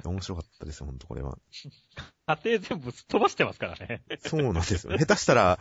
[0.05, 1.37] 面白かったですよ、ほんとこれは。
[2.27, 4.03] 家庭全部すっ飛ばしてますからね。
[4.19, 4.97] そうなんですよ。
[4.97, 5.59] 下手したら、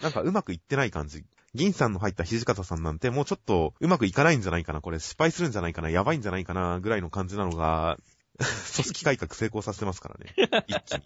[0.00, 1.24] なんかうまくいってない感じ。
[1.56, 7.98] 銀さんの入った土方さんなんてもうちょっとうまくいかないんじゃないかな、これ失敗するんじゃないかな、やばいんじゃないかな、ぐらいの感じなのが、
[8.36, 10.34] 組織改革成功させてますからね。
[10.66, 11.02] 一気に。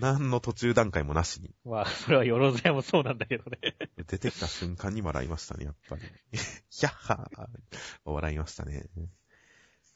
[0.00, 1.54] 何の途中段階もなしに。
[1.64, 3.76] まあ、それはよろずやもそうなんだけどね。
[4.08, 6.02] 出てきた瞬間に笑いましたね、やっぱり。
[6.70, 8.86] ひゃっはー笑いましたね。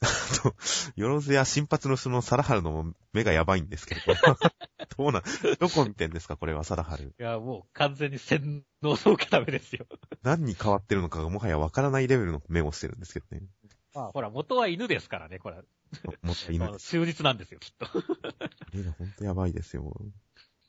[0.01, 0.07] あ
[0.41, 0.55] と、
[0.95, 4.01] よろずや新髪のそのサラハルの目がやばいんですけど、
[4.97, 5.23] どうなん、
[5.59, 7.13] どこ見てんですか、これはサラハル。
[7.19, 9.85] いや、もう完全に洗脳の受けためですよ。
[10.23, 13.43] 何に変わってるのかがもはやわからないレベルの目をしてるんですけどね。
[13.93, 15.57] まあ、ほら、元は犬ですからね、これ。
[16.21, 16.79] もったいないあの。
[16.79, 17.87] 忠実なんですよ、きっと。
[17.91, 18.03] こ
[18.73, 19.93] れがほんとやばいですよ。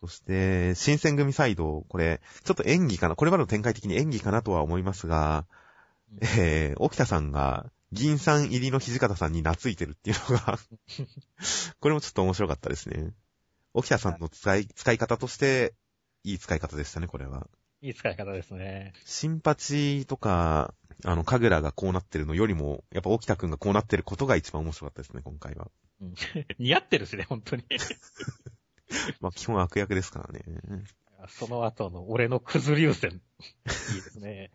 [0.01, 5.47] そして、新選組サイド、これ、ちょっと演技かな、これまでの展開的に演技かなとは思いますが、
[6.39, 10.59] えー、沖田さんが、銀さん入りの土方さんに懐いてるっていうのが、
[11.81, 13.13] これもちょっと面白かったですね。
[13.75, 15.75] 沖田さんの使い、使い方として、
[16.23, 17.49] いい使い方でしたね、これは。
[17.83, 18.93] いい使い方ですね。
[19.05, 20.75] 新八とか、
[21.05, 25.71] あの、神楽がこうなってるのよりも、やっぱ沖田くんがこうなってることが一番面白かったですね、今回は。
[26.01, 26.15] うん
[26.59, 27.65] 似合ってるしね、本当に。
[29.21, 30.43] まあ、基本悪役ですからね。
[31.29, 33.21] その後の俺のクズ流線。
[33.95, 34.51] いいですね。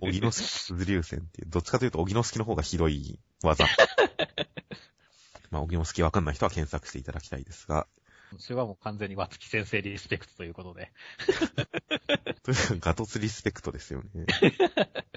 [0.00, 3.66] 荻野式鈴流線っていう、どっちかというと荻野式の方がひどい技。
[5.50, 7.86] まあ、荻野式わかんない人は検索していただきたいですが、
[8.32, 10.90] 今週はもう完全に和月先生リスペクトということで。
[12.42, 14.24] とにかくガトツリスペクトですよね。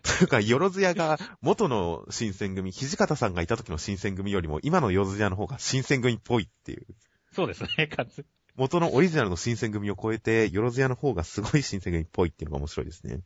[0.03, 6.85] というか、よろずやが元の新選組、土方さんがいた時の新選組よりも今のよろずやの方が新選組っぽいっていう。
[7.31, 13.19] そうですね、完全元のオリジナルの新選組を超えて、よろずやの方がすごい新選組っぽいっていうのが面白いですね。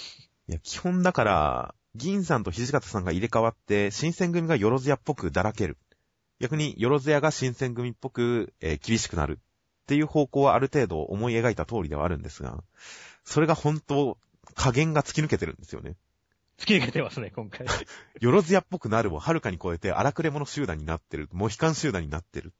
[0.48, 5.78] いや、基本だから、銀さんと土方さんが入れ替わって、新選組がよろずやっぽくだらける。
[6.40, 9.38] 逆によろずやが新選組っぽく、えー、厳しくなる。
[9.84, 12.64] っていう方向はある程度思い描いた通りではあるんですが、
[13.24, 14.18] それが本当、
[14.54, 15.96] 加減が突き抜けてるんですよね。
[16.58, 17.66] 突き抜けてますね、今回。
[18.20, 21.28] よろずやっぽくなるをはるかに超えて荒くれ者集団になってる。
[21.32, 22.52] モヒカン集団になってる。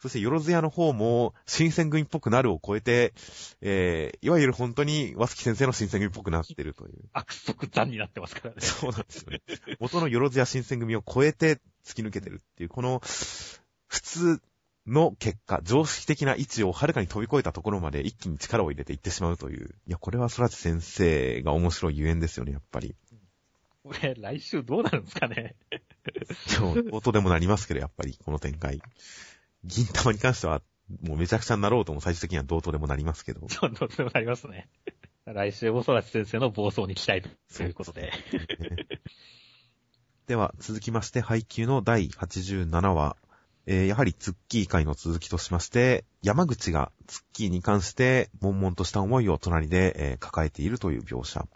[0.00, 3.12] そして、よろずやの方も、新選組っぽくなるを超えて、
[3.60, 6.94] えー、いわゆる本当に、和月先生の新選組っぽくなってるという。
[7.12, 8.60] 悪徳残になってますからね。
[8.62, 9.42] そうなんですよね。
[9.78, 14.42] 元のよろずや新選組を超えて突き抜けてるっていう、この、普通
[14.86, 19.74] の結果、常識的な位置をはるかに飛び越えたところまで一気に力を入れていってしまうという。
[19.86, 22.94] いや、これは空知先生が面白いゆえんですよね、やっぱり。
[23.82, 25.56] これ、来週どうなるんですかね。
[26.58, 28.82] 今日、音でもなりますけど、やっぱり、この展開。
[29.64, 30.62] 銀玉に関しては、
[31.02, 33.46] もうめちゃくちゃになろうとも最終的には同等でもなりますけど。
[33.48, 34.68] そう、どうでもなりますね。
[35.26, 37.22] 来週も空知先生の暴走に期待
[37.54, 38.12] ということで。
[40.26, 43.16] では、続きまして、配給の第87話。
[43.66, 51.46] えー、やはりツッキー会の続きとしまして、山口がツッキーに関して、悶々とした思いを隣で、えー、抱えているという描写。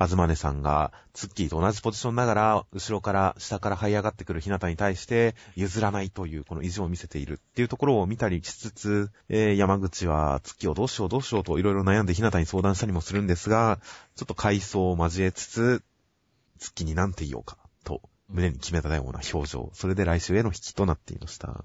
[0.00, 13.78] あずまねさんが、ツッキーと同じポジションながら、後ろから、下から這い上がってくるひなたに対して、譲らないという、この意地を見せているっていうところを見たりしつつ、えー、山口は、ツッキーをどうしようどうしようといろいろ悩んでひなたに相談したりもするんですが、
[14.16, 15.82] ちょっと回想を交えつつ、
[16.58, 19.70] ツッキーになんて言おうか、と、胸に決めたような表情。
[19.74, 21.62] それで来週への引きとなっていました。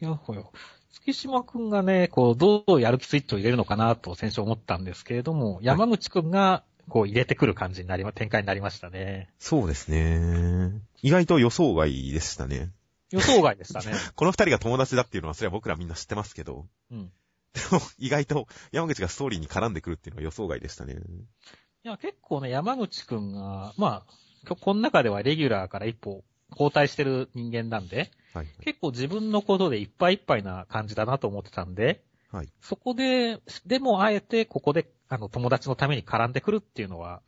[0.00, 0.52] いや、ほよ。
[0.92, 9.30] 月島くんがね、こう、どうやる気スイッチを入れるのかなと先週思ったんですけれども、山口くんがこう入れてくる感じになりま、展開になりましたね。
[9.38, 10.80] そうですね。
[11.02, 12.70] 意外と予想外でしたね。
[13.10, 13.92] 予想外でしたね。
[14.16, 16.66] この二人が友達だっていうのは、それは僕らみんな知ってますけど。
[16.90, 17.12] うん。
[17.54, 20.94] でも、意外と山口がストーリーに絡んでくるっていうのは予想外でしたね。
[20.94, 24.04] いや、結構ね、山口くんが、ま
[24.46, 37.22] あ、この中ではレギュラーから一歩交代してる人間なんで、はい、結構自分のことでいっぱいいっぱいな感じだなと思ってたんで、はい、そこで、でもあえてここで、あの、友達のために絡んでくるっていうのは、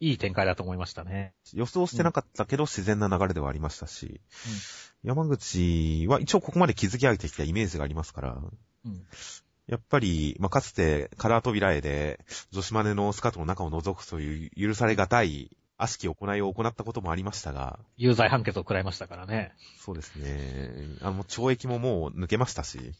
[0.00, 1.34] いい展開だと思いましたね。
[1.52, 4.20] 予想してなかったけど、自然な流れではありましたし、
[5.04, 8.38] うん、山口は一応ここまで築き上げてきたイメージがありますから、
[8.84, 9.06] うん、
[9.66, 17.78] やっぱり、まあ、かつてカラー扉絵で女子マネのスカートの中を覗くという許されがたい悪しき行いを行ったこともありましたが。
[17.96, 19.52] 有罪判決を食らいましたからね。
[19.78, 20.72] そうですね。
[21.00, 22.92] あの、懲役ももう抜けましたし。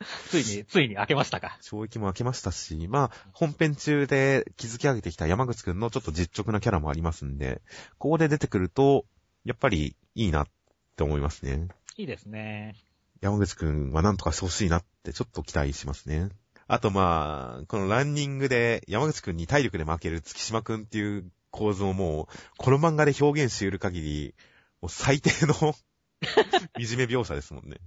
[0.30, 1.58] ついに、ついに開けましたか。
[1.62, 7.60] 懲役も開けましたし、まあ、本編中で築き上げてきた山口くんのちょっと実直なキャラもありますんで、
[7.98, 9.04] ここで出てくると、
[9.44, 10.48] やっぱりいいなっ
[10.96, 11.68] て思いますね。
[11.96, 12.76] いいですね。
[13.20, 16.28] 山口くんはなんとかしてほしいなってちょっと期待しますね。
[16.68, 24.34] あとまあ、このランニングで山口くんに体力で負ける月島くんっていう構図をもう、この漫画で表現し得る限り、
[24.80, 25.74] もう最低の
[26.78, 27.78] いじめ描写ですもんね。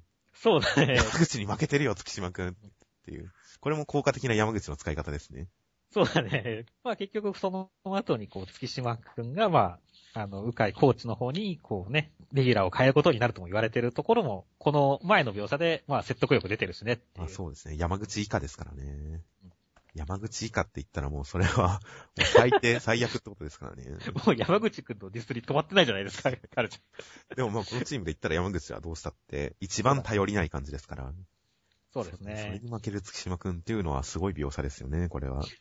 [0.41, 0.95] そうだね。
[0.95, 2.47] 山口に負けてるよ、月島くん。
[2.49, 2.53] っ
[3.05, 3.31] ていう。
[3.59, 5.47] これも効果的な山口の使い方ですね。
[5.91, 6.65] そうだね。
[6.83, 9.77] まあ結局その後にこう、月島くんがま
[10.15, 17.77] あ、あの、うかいコーチの方に、こうね、レギュラーを変えることになるとも言われてるところも、この前の描写で、まあ説得力出てるしねあそうですね。
[17.77, 19.21] 山口以下ですからね。
[19.93, 21.81] 山口以下って言ったらもうそれは、
[22.33, 23.85] 最低、最悪ってことですからね。
[24.25, 27.35] もう山口くんのディスリ止まってないじゃないですか、 彼ちゃん。
[27.35, 31.13] でもまあこのチームで言ったら山口はどうしたって、一番頼りない感じですから。
[31.93, 32.37] そうですね。
[32.37, 35.43] それに負ける月島くんっていうのはすごい描写ですよね、これは。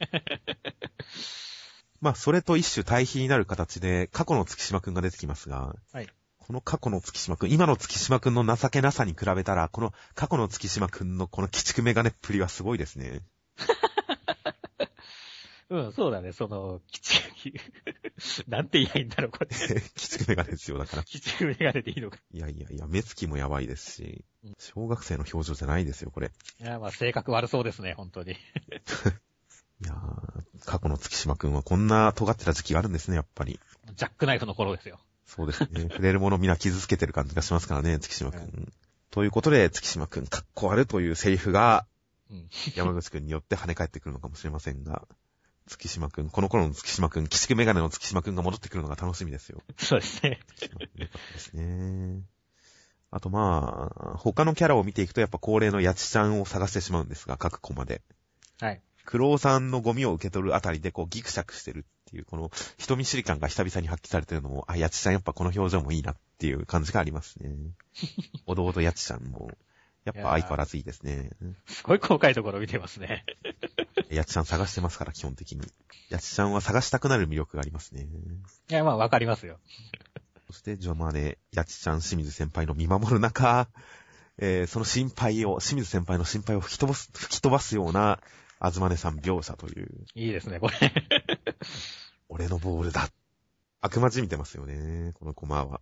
[2.01, 6.09] まあ、それと一種対比になる形で、過去の月島くんが出てきますが、はい。
[6.39, 13.21] この過去の月島くん、今の月島くんの情けなさに比べたら、この過去の月島くんのこの鬼畜メガネっぷりはすごいですね。
[15.71, 17.23] うん、そうだね、その、きち、
[18.49, 19.47] なんて言えばいいんだろう、これ。
[19.95, 21.05] きちくメガネですよ、だから。
[21.05, 22.19] きちくメガネでいいのか。
[22.33, 24.25] いやいやいや、目つきもやばいですし、
[24.59, 26.33] 小学生の表情じゃないですよ、これ。
[26.61, 28.33] いや、まあ、性格悪そうですね、本当に。
[29.83, 33.61] いやー、過去の月島くんはこんな尖ってた時期があるんですね、やっぱり。
[33.95, 34.99] ジャックナイフの頃ですよ。
[35.25, 35.83] そうですね。
[35.89, 38.41] 触れるものみんな傷つけてる感じがしますからね、月島くん。
[38.41, 38.73] うん、
[39.13, 41.87] ということで、月島くん、かっこ悪というセリフが、
[42.31, 45.07] うん、山口くんによって跳ね返ってくるのかもしれませんが。
[45.71, 49.63] 月島くん、この頃の月島くん、キシクメガネの月島くんが戻ってくるのが楽しみですよ。
[49.79, 50.41] そうですね。
[50.97, 51.09] で
[51.39, 52.23] すね。
[53.13, 58.03] あとまあ、他のキャラを見ていくとやっぱ恒例のヤチちゃんを探してしまうんですが、各コマで。
[58.61, 58.81] はい。
[59.05, 67.51] クロウさんのゴミを受け取るあたりでこうギクシャクしてるっていう、この人見知り感が久々に発揮されてるのも、あ、ヤチちゃんやっぱこの表情もいいなっていう感じがありますね。
[68.47, 69.51] おどおどヤチちゃんも、
[70.05, 71.31] やっぱ相変わらずいいですね。
[71.67, 73.25] すごい細かいところ見てますね。
[74.17, 75.61] やちちゃん探してますから、基本的に。
[76.09, 78.09] やちちゃんは探したくなる魅力がありますね。
[78.69, 79.59] いや、まあわかりますよ。
[80.49, 83.69] そして、ジョマネ、やちちゃん、清水先輩の見守る中、
[84.39, 88.21] えー、その心配を、清水先輩の心配を吹き飛ばす、吹き飛ばすような、
[88.59, 90.93] あずまねさん描写という、いいですね、これ。
[92.29, 93.09] 俺のボールだ。
[93.81, 95.81] 悪魔じみてますよね、このコマは。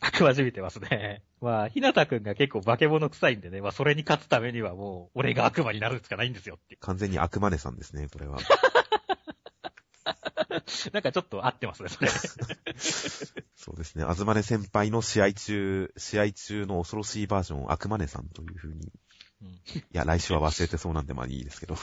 [0.00, 1.22] 悪魔じみてますね。
[1.40, 6.76] まあ、ひなたくんが結構化け物臭いんでね、まあそれに勝つためにはもう、俺が悪魔になるしかないんですよって。
[6.76, 8.38] 完全に悪魔ねさんですね、これは。
[10.92, 12.10] なんかちょっと合ってますね、それ。
[13.56, 18.74] そうですね、あずまね先輩の試合中、試合中の恐ろしいバージョン、悪魔ねさんという風に。
[18.76, 18.90] うん
[19.46, 21.74] いや、来週は忘れてそうなんでまあいいですけど。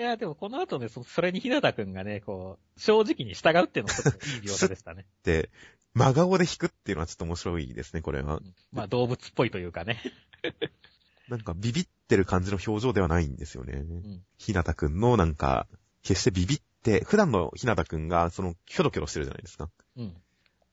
[0.00, 5.04] いや、でもこの後ね、そそれにひなたくんがね、こう、正直に従うっていうのもいい描写でしたね。
[5.24, 5.50] で、
[5.92, 8.40] 真顔で弾くっていうのはちょっと面白いですね、これはう。
[8.40, 10.00] んまあ動物っぽいというかね。
[11.28, 13.74] なんかビビってる感じの表情ではないんですよね。
[13.74, 15.68] うんひなたくんのなんか、
[16.02, 19.68] 決してビビって、普段のひなたくんがその、キョロキョロしてるじゃないですか。
[19.98, 20.16] うん。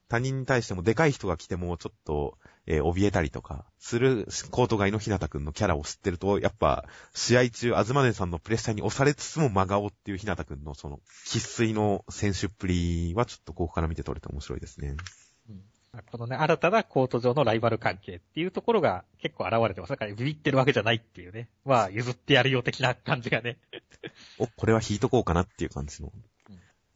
[0.09, 14.95] 他人に対してもでかい人が来てもちょっと、えー怯えたりとか、するコート外のひなたくんのキャラを知ってると、やっぱ、試合中、あずまねさんのプレッシャーに押されつつも真顔っていうひなたくんのその、喫水の選手っぷりはちょっとここから見て取れて面白いですね。
[15.49, 15.61] うん
[16.11, 19.89] このね、新たなコート上のライバル関係っていうところが結構現れてます。
[19.89, 21.49] だからビビってるわけじゃないっていうね。
[21.65, 23.57] まあ、譲ってやるよ的な感じがね。
[24.37, 26.23] お、これは引いとこうかなっていう感じのうん。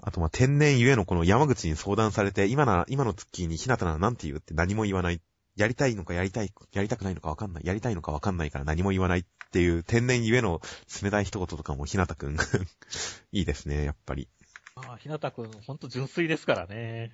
[0.02, 5.22] あとまあ天然ゆえのこの山口に相談されて、今なら、今のツッキーにひなたなら何て言うって何も言わない。
[5.56, 7.66] やりたいのかやりたい、やりたくないのかわかんない。
[7.66, 10.62] やりたいのかわかんないから何も言わないっていう天然ゆえの
[11.02, 12.38] 冷たい一言とかもひなたくん、
[13.32, 14.28] いいですね、やっぱり。
[14.76, 17.12] ああ、ひなたくん、ほんと純粋ですからね。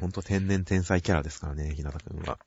[0.00, 2.38] ほんと天然天才キャラですからね、ひなたくんは。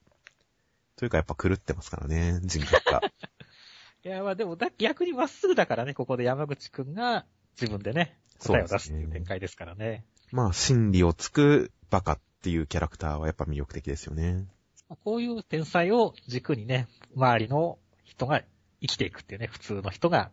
[0.95, 3.01] というかやっぱ狂ってますからね、人格が。
[4.03, 7.25] いや、まあでもだ、逆にまっすぐだからね、ここで山口くんが
[7.61, 10.05] 自分でね、答えを出すっていう展開ですからね。
[10.31, 14.45] まあ、真理をつくバカっていうキャラクターはやっぱ魅力的ですよね。
[14.89, 18.41] まあこういう天才を軸にね、周りの人が
[18.81, 20.31] 生きていくっていうね、普通の人が、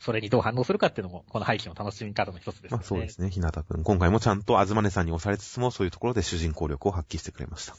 [0.00, 2.76] それにどう反応するかっていうのも、この背景の楽しみ方の一つですよね。
[2.76, 3.82] まあそうですね、ひなたくん。
[3.82, 7.74] 今回もちゃんとあずまねさんに押されつつも、そういうところで主人公力を発揮してくれました。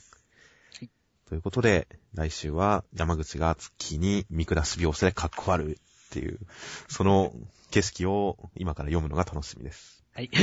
[0.81, 0.89] い
[1.29, 5.77] ということで、来週は山口が月に見下し描写でかっこ悪いっ
[6.11, 6.39] ていう、
[6.89, 7.31] その
[7.71, 10.03] 景色を今から読むのが楽しみです。
[10.13, 10.29] はい。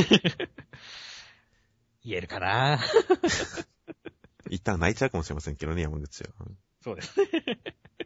[2.04, 2.78] 言えるかな？
[4.48, 6.30] 一旦泣いちゃうかもしれませんけどね、山口は。
[6.82, 7.26] そうですね。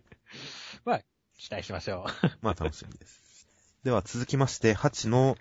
[0.85, 1.01] まあ、
[1.37, 2.29] 期待しましょう。
[2.41, 3.47] まあ楽しみです。
[3.85, 5.37] では続きまして、8の、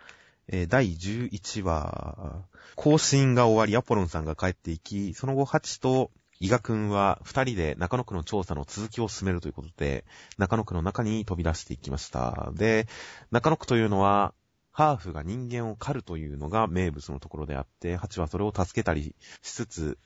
[0.47, 6.11] えー第11話、更新が終わり、アポロンさんが帰っていき、その後、8と
[6.41, 10.05] 伊賀くんは二人で中野区の調査の続きを進めるということで、
[10.37, 12.51] 中野区の中に飛び出していきました。
[12.53, 12.87] で、
[13.29, 14.33] 中野区というのは、
[14.71, 19.97] ハーフが人間を狩るというのが名物のところであって、8はそれを助けたりしつつ、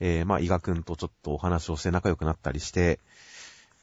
[0.00, 3.00] えー、まあ、伊賀くんとちょっとお話をして仲良くなったりして、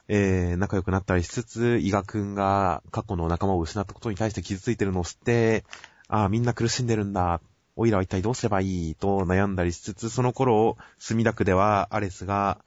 [0.06, 5.64] えー、仲良くなったりしつつ、伊賀くんが過去の仲間を失ったことに対して傷ついてるのを知って、
[6.06, 7.40] ああ、みんな苦しんでるんだ。
[7.76, 12.58] おいらは一体どうすればいいと悩んだりしつつ、その頃、墨田区ではアレスが、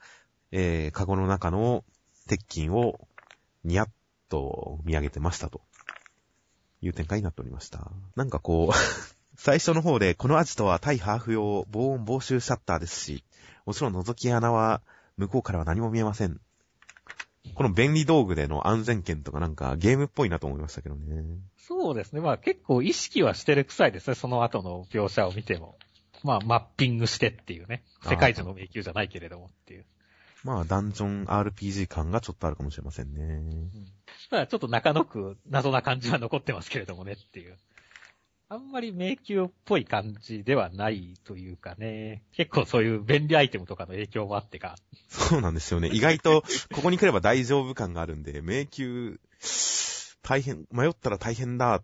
[0.51, 1.83] えー、カゴの中の
[2.27, 3.07] 鉄筋を
[3.63, 3.89] ニヤッ
[4.29, 5.61] と見上げてましたと。
[6.81, 7.91] いう展開になっておりました。
[8.15, 8.75] なんかこう、
[9.37, 13.23] 最初の方で、このアジトは対ハーフ用防音防臭シャッターですし、
[13.65, 14.81] もちろん覗き穴は
[15.17, 16.39] 向こうからは何も見えません。
[17.55, 21.23] この便利道具での安全圏とかなんかゲームっぽいなと思いましたけどね。
[21.57, 22.21] そうですね。
[22.21, 24.15] まあ結構意識はしてる臭いですね。
[24.15, 25.77] その後の描写を見ても。
[26.23, 27.83] まあマッピングしてっていうね。
[28.03, 29.85] 世界中の迷宮じゃないけれどもっていう。
[30.43, 33.23] まあ、ダンジョン RPG 感がちょっとあるかもしれませんね。
[33.23, 33.69] うん
[34.29, 37.57] ただちょっと中野区謎な感じは残ってますけれどもねっていう。
[38.51, 42.23] あんまり迷宮っぽい感じではないというかね。
[42.31, 44.75] 結構そういう便利アイテムとかの影響もあってか。
[45.07, 45.89] そうなんですよね。
[45.93, 46.43] 意外と、
[46.73, 49.17] ここに来れば大丈夫感があるんで、迷宮、
[50.23, 51.83] 大変、迷ったら大変だっ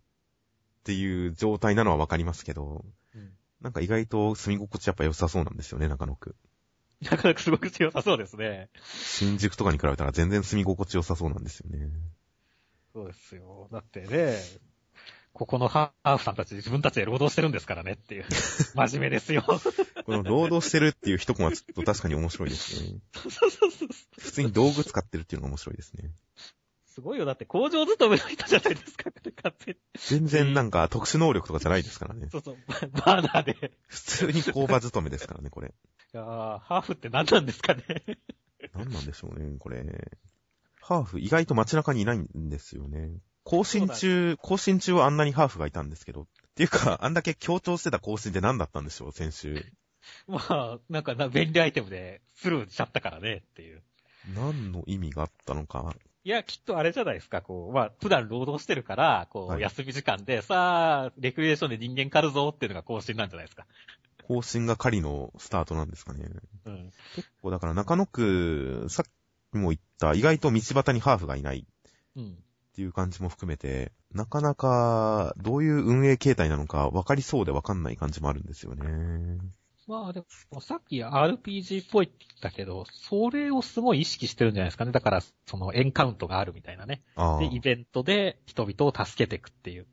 [0.83, 6.35] ていう状態なのはわかりますけど、うんなんか意外と住み心地やっぱ良さそうなんですよね、中野区。
[7.01, 8.69] なかなかすごく強さそうですね。
[8.83, 11.89] 新宿とかに比べたら全然住み心地良さそうなんですよね。
[12.93, 13.67] そうですよ。
[13.71, 14.37] だってね、
[15.35, 18.25] ここのハーフさんたち自分たちで労働してるんですからねっていう。
[18.73, 19.43] 真面目ですよ。
[19.43, 19.59] こ
[20.07, 22.99] の労働してるっていう一コマちょっと確かに面白いですね。
[23.13, 23.89] そうそうそう。
[24.17, 26.09] 普通に道具使ってるっていうのが面白いですね。
[26.85, 27.25] すごいよ。
[27.25, 29.11] だって工場勤めの人じゃないですか。
[29.11, 29.79] 完全に。
[29.97, 32.29] 全然なんか特殊能力とかじゃないですからね。
[32.31, 32.57] そうそう。
[32.93, 33.73] バーナーで。
[33.87, 35.67] 普通に工場勤めですからね、これ。
[35.67, 35.71] い
[36.13, 37.83] やーハーフって何なんですかね。
[38.73, 39.83] 何なんでしょうね、これ。
[40.79, 43.19] ハーフ、意外と街中にいないんですよね。
[43.45, 46.23] 更新中、更新中はあんなにハーフがいたんですけど。
[46.23, 46.25] っ
[46.55, 49.63] ていうか、 あんだけ強調してた更新って何だったんでしょう、先週。
[50.27, 53.83] まあ、なんかな、便利アイテムでスルーしちゃったからねっていう。
[54.33, 55.95] 何の意味があったのか。
[56.23, 63.67] いや、きっとあれじゃないですか、こう、まあ、普段労働してるから、こう、はい休み時間で、さあ、レクリエーションで人間狩るぞっていうのが更新なんじゃないですか。
[64.27, 66.27] 更新が狩りのスタートなんですかね。
[66.65, 66.91] うん。
[67.15, 69.05] 結構だから中野区、さっ
[69.51, 71.67] きも言った、意外と道端にハーフがいない
[72.15, 72.43] うん。
[72.75, 79.37] っていう感じも含めて、なかなかどういう運営形態なのか分かりそうで分かんない感じもあるんですよね。
[79.87, 80.21] まあで
[80.51, 84.91] も、さっき RPG っぽいって言ったけど、それをすごい意識してるんじゃないですかね。
[84.91, 87.01] だから、そのエンカウントがあるみたいなね。
[87.39, 89.87] で、イベントで人々を助けていくっていう。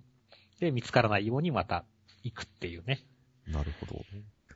[0.58, 1.84] で、見つからないようにまた
[2.24, 3.04] 行くっていうね。
[3.46, 4.04] なるほど。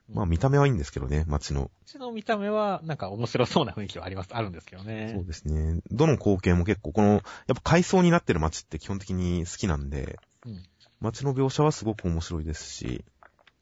[0.09, 1.65] まあ見た目はいいんですけどね、街の。
[1.65, 5.13] こっちの見た目は、なんか面白そうな雰囲気はあります、あるんですけどね。
[5.15, 5.81] そうですね。
[5.91, 10.63] どの光景も結構、この、やっぱ階層になってる街って基本的に好きなんで、うん。
[11.01, 13.05] 街の描写はすごく面白いですし、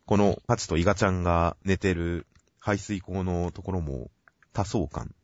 [0.06, 2.26] このハチとイガちゃんが寝てる
[2.60, 4.10] 排水溝のところも
[4.52, 5.14] 多層感、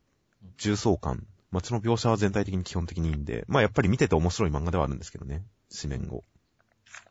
[0.57, 6.25] 重層感、街の描写は全体的に基本的にいいんで、まあやっぱり見てて面白い漫画ではあるんですけどね、紙面後。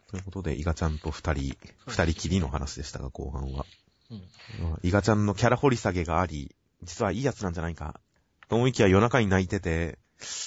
[0.07, 3.65] ということで、イガちゃんと二人、二人きりの話でしたが、後半は。
[4.11, 4.69] うん。
[4.69, 7.99] まあイガちゃんのキャラ掘り下げがあり、実はいいやつなんじゃないか。
[8.47, 9.99] と思いきや夜中に泣いてて、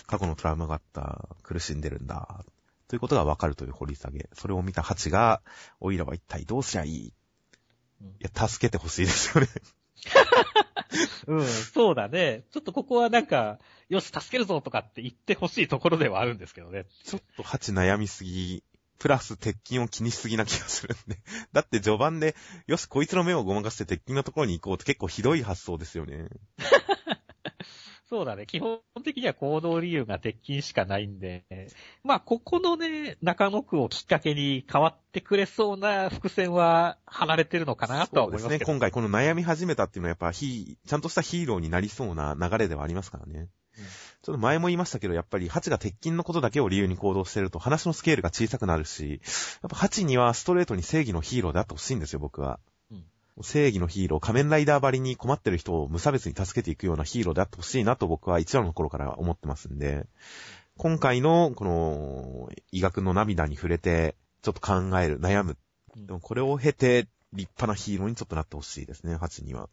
[0.06, 2.44] 過去のトラウマがあった、苦しんでるんだ。
[2.88, 4.28] ということがわかるという掘り下げ。
[4.34, 5.40] それを見たハチが、
[5.80, 6.88] おいらは一体どうしりゃい？
[6.88, 7.12] いい
[8.02, 9.48] うんや、助けてほしいですよね。
[11.28, 12.44] うん、そうだね。
[12.50, 13.58] ちょっとここはなんか、
[13.88, 16.86] よし、助けるぞとかって言ってほしいところではあるんですけどね。
[17.04, 18.64] ちょっとハチ悩みすぎ、
[19.03, 21.18] プラス鉄筋を気にしすぎな気がするんで。
[21.53, 22.36] だって序盤で、
[22.68, 26.28] よし、こいつの目をごまかして鉄筋のところに行こうって結構ひどい発想ですよね。
[28.09, 28.46] そうだね。
[28.46, 31.44] 基本的には行動理由が鉄筋しかないんで、
[32.05, 38.66] まあ、ここのね、中野区をきっかけに変わってくれそうな伏線は離れてるのかなとは思いますそうですね。
[38.66, 43.48] 今回この悩み始めたっていうのはやっぱヒー、ちゃんとしたヒーローになりそうな流れではありますからね。
[43.78, 49.20] うんちょっと前も言いましたけど、やっぱりハチが鉄筋のことだけを理由に行動してると話のスケールが小さくなるし、
[49.62, 52.60] やっぱハチにはストレートに正義のヒーローであってほしいんですよ、僕は。
[52.90, 53.04] うん
[53.40, 60.06] 正義のヒーロー、仮面ライダーばりに困ってる人を無差別に助けていくようなヒーローであってほしいなと僕は一話の頃から思ってますんで、
[60.76, 65.56] 今回のこの医学の涙に触れて、ちょっと考える、悩む。
[65.96, 69.68] うんでもこれを経て、立派なヒーローにちょっとなってほしいですね、ハチには。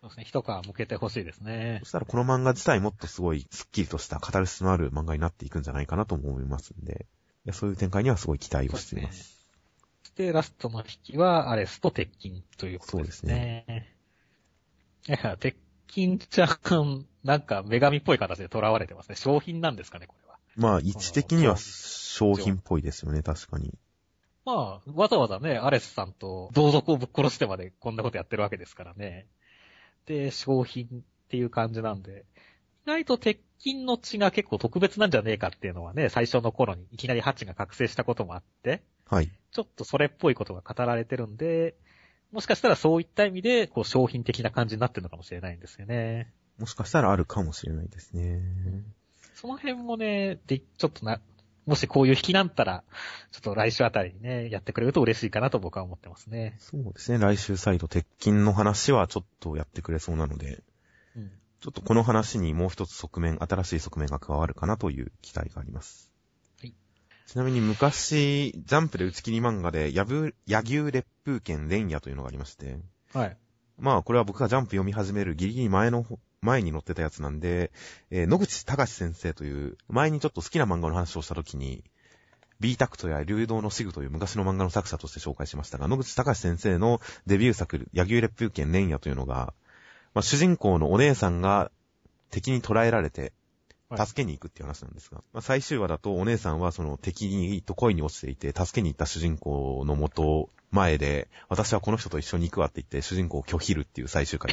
[0.00, 0.24] そうですね。
[0.24, 1.88] 一皮向けてほしいですねそ。
[1.88, 7.06] したらこの漫画自体もっとすごいスッキリとしたカタルシスのある漫画になっていくんじゃないかなとも思いますんで、
[7.44, 9.46] いやそういう展開にはすごい期待をしています。
[10.02, 13.94] そして、ラストの引きは、アレスと鉄筋ということですね。
[15.08, 15.56] いや、鉄
[15.88, 19.16] 筋ちゃん、なんか女神っぽい形で囚われてますね。
[19.16, 20.38] 商品なんですかね、これは。
[20.56, 23.74] まあ、位置的には商品っぽいですよね、確かに。
[24.44, 29.26] まあ、わざわざね、アレスさんと同族をぶっ殺してまでこんなことやってるわけですからね。
[30.10, 30.88] で、商品っ
[31.28, 32.24] ていう感じなんで、
[32.84, 39.30] 意外と鉄筋の血が結構特別なんじゃねえかっていうのはね、最初の頃にいきなりハチが覚醒したこともあって、はい。
[39.52, 41.76] ちょっとそれっぽいことが語られてるんで、
[42.32, 46.32] もしかしたらそういった意味で、こう商品的な感じになってるのかもしれないんですよね。
[46.58, 48.40] もしかしたらあるかもしれないですね。
[49.34, 51.20] その辺もね、で、ちょっとな、
[51.70, 52.82] もしこういう引きなんたら、
[53.30, 56.56] ちょっと来週あたりにね、やってくれると嬉しいかなと僕は思ってますね。
[56.58, 60.64] そうですね、来週再度鉄筋の話はちょっとやってくれそうなので、
[61.14, 61.30] うん。
[61.60, 66.10] ちょっとこの話にもう一つ側面、新しい側面が加わるかなという期待があります。
[66.60, 66.74] はい。
[67.28, 72.80] ちなみに昔、ジャンプで打ち切り漫画で、やぶ、野牛烈風剣連夜というのがありまして、
[73.12, 73.36] はい。
[73.78, 77.70] まあこれは僕がジャンプ読み始めるギリギリ前の方、前に載ってたやつなんで、
[78.10, 81.84] えー野口隆先生という、前にちょっと好きな漫画の話をしたときに、
[82.60, 89.52] ビータクトや流動のシグという昔の漫画の作者として紹介しましたが、野口隆先生のデビュー作、野球烈風剣連夜というのが、
[90.14, 91.70] まあ、主人公のお姉さんが
[92.30, 93.32] 敵に捕らえられて、はい
[94.06, 104.52] 助けに行くっていう話なんですが、まあ、最終話だとお姉さんはその敵にと恋に落ちていて、助けに行った主人公の元前で、私はこの人と一緒に行くわって言って主人公を拒否るっていう最終回。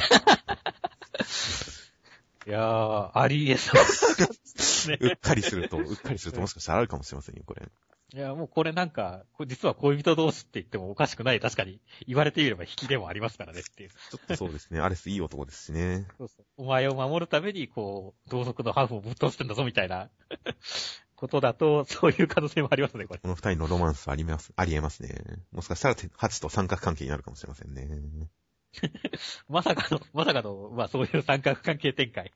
[2.48, 3.84] いやー、ありえそう
[4.16, 4.96] ですね。
[5.02, 7.68] うっかりすると、うっかりするともしかしたらあるかもしれませんよ、これ。
[8.14, 11.40] いや、もうこれなんか、これ実は恋人同士って言ってもおかしくない。
[11.40, 13.90] 確かに、言われてみれば引きでもありますからねっていう。
[13.90, 14.80] ちょっとそうですね。
[14.80, 16.06] アレスいい男ですしね。
[16.16, 16.46] そうそう。
[16.56, 20.08] お前を守るために、こう、同族のハーフをぶっ通してんだぞみたいな
[21.16, 23.20] ことだと、そういう可能性もありますね、これ。
[23.20, 25.42] この二人のロマンスはあります、ありえますね。
[25.52, 27.86] もしかしたら、ハチと三角関係になるかもしれませんね。
[29.48, 32.32] まさかの、まさかの、まあそういう三角関係展開。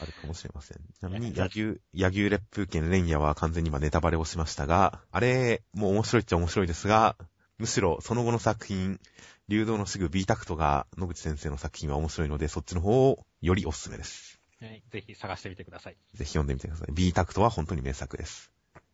[0.00, 0.78] あるかもしれません。
[0.78, 7.16] ちなみに、野球、野球烈風剣連夜は完全に今ネタバレをしましたが、あれ、もう面白いっちゃ面白いですが、
[7.58, 9.00] むしろその後の作品、
[9.48, 14.40] 流動のすぐ B タクトが野口先生の作品は面白いので、そっちの方をよりおすすめです。
[14.60, 15.96] はい、ぜひ探してみてください。
[16.14, 16.92] ぜひ読んでみてください。
[16.92, 18.50] B タクトは本当に名作です。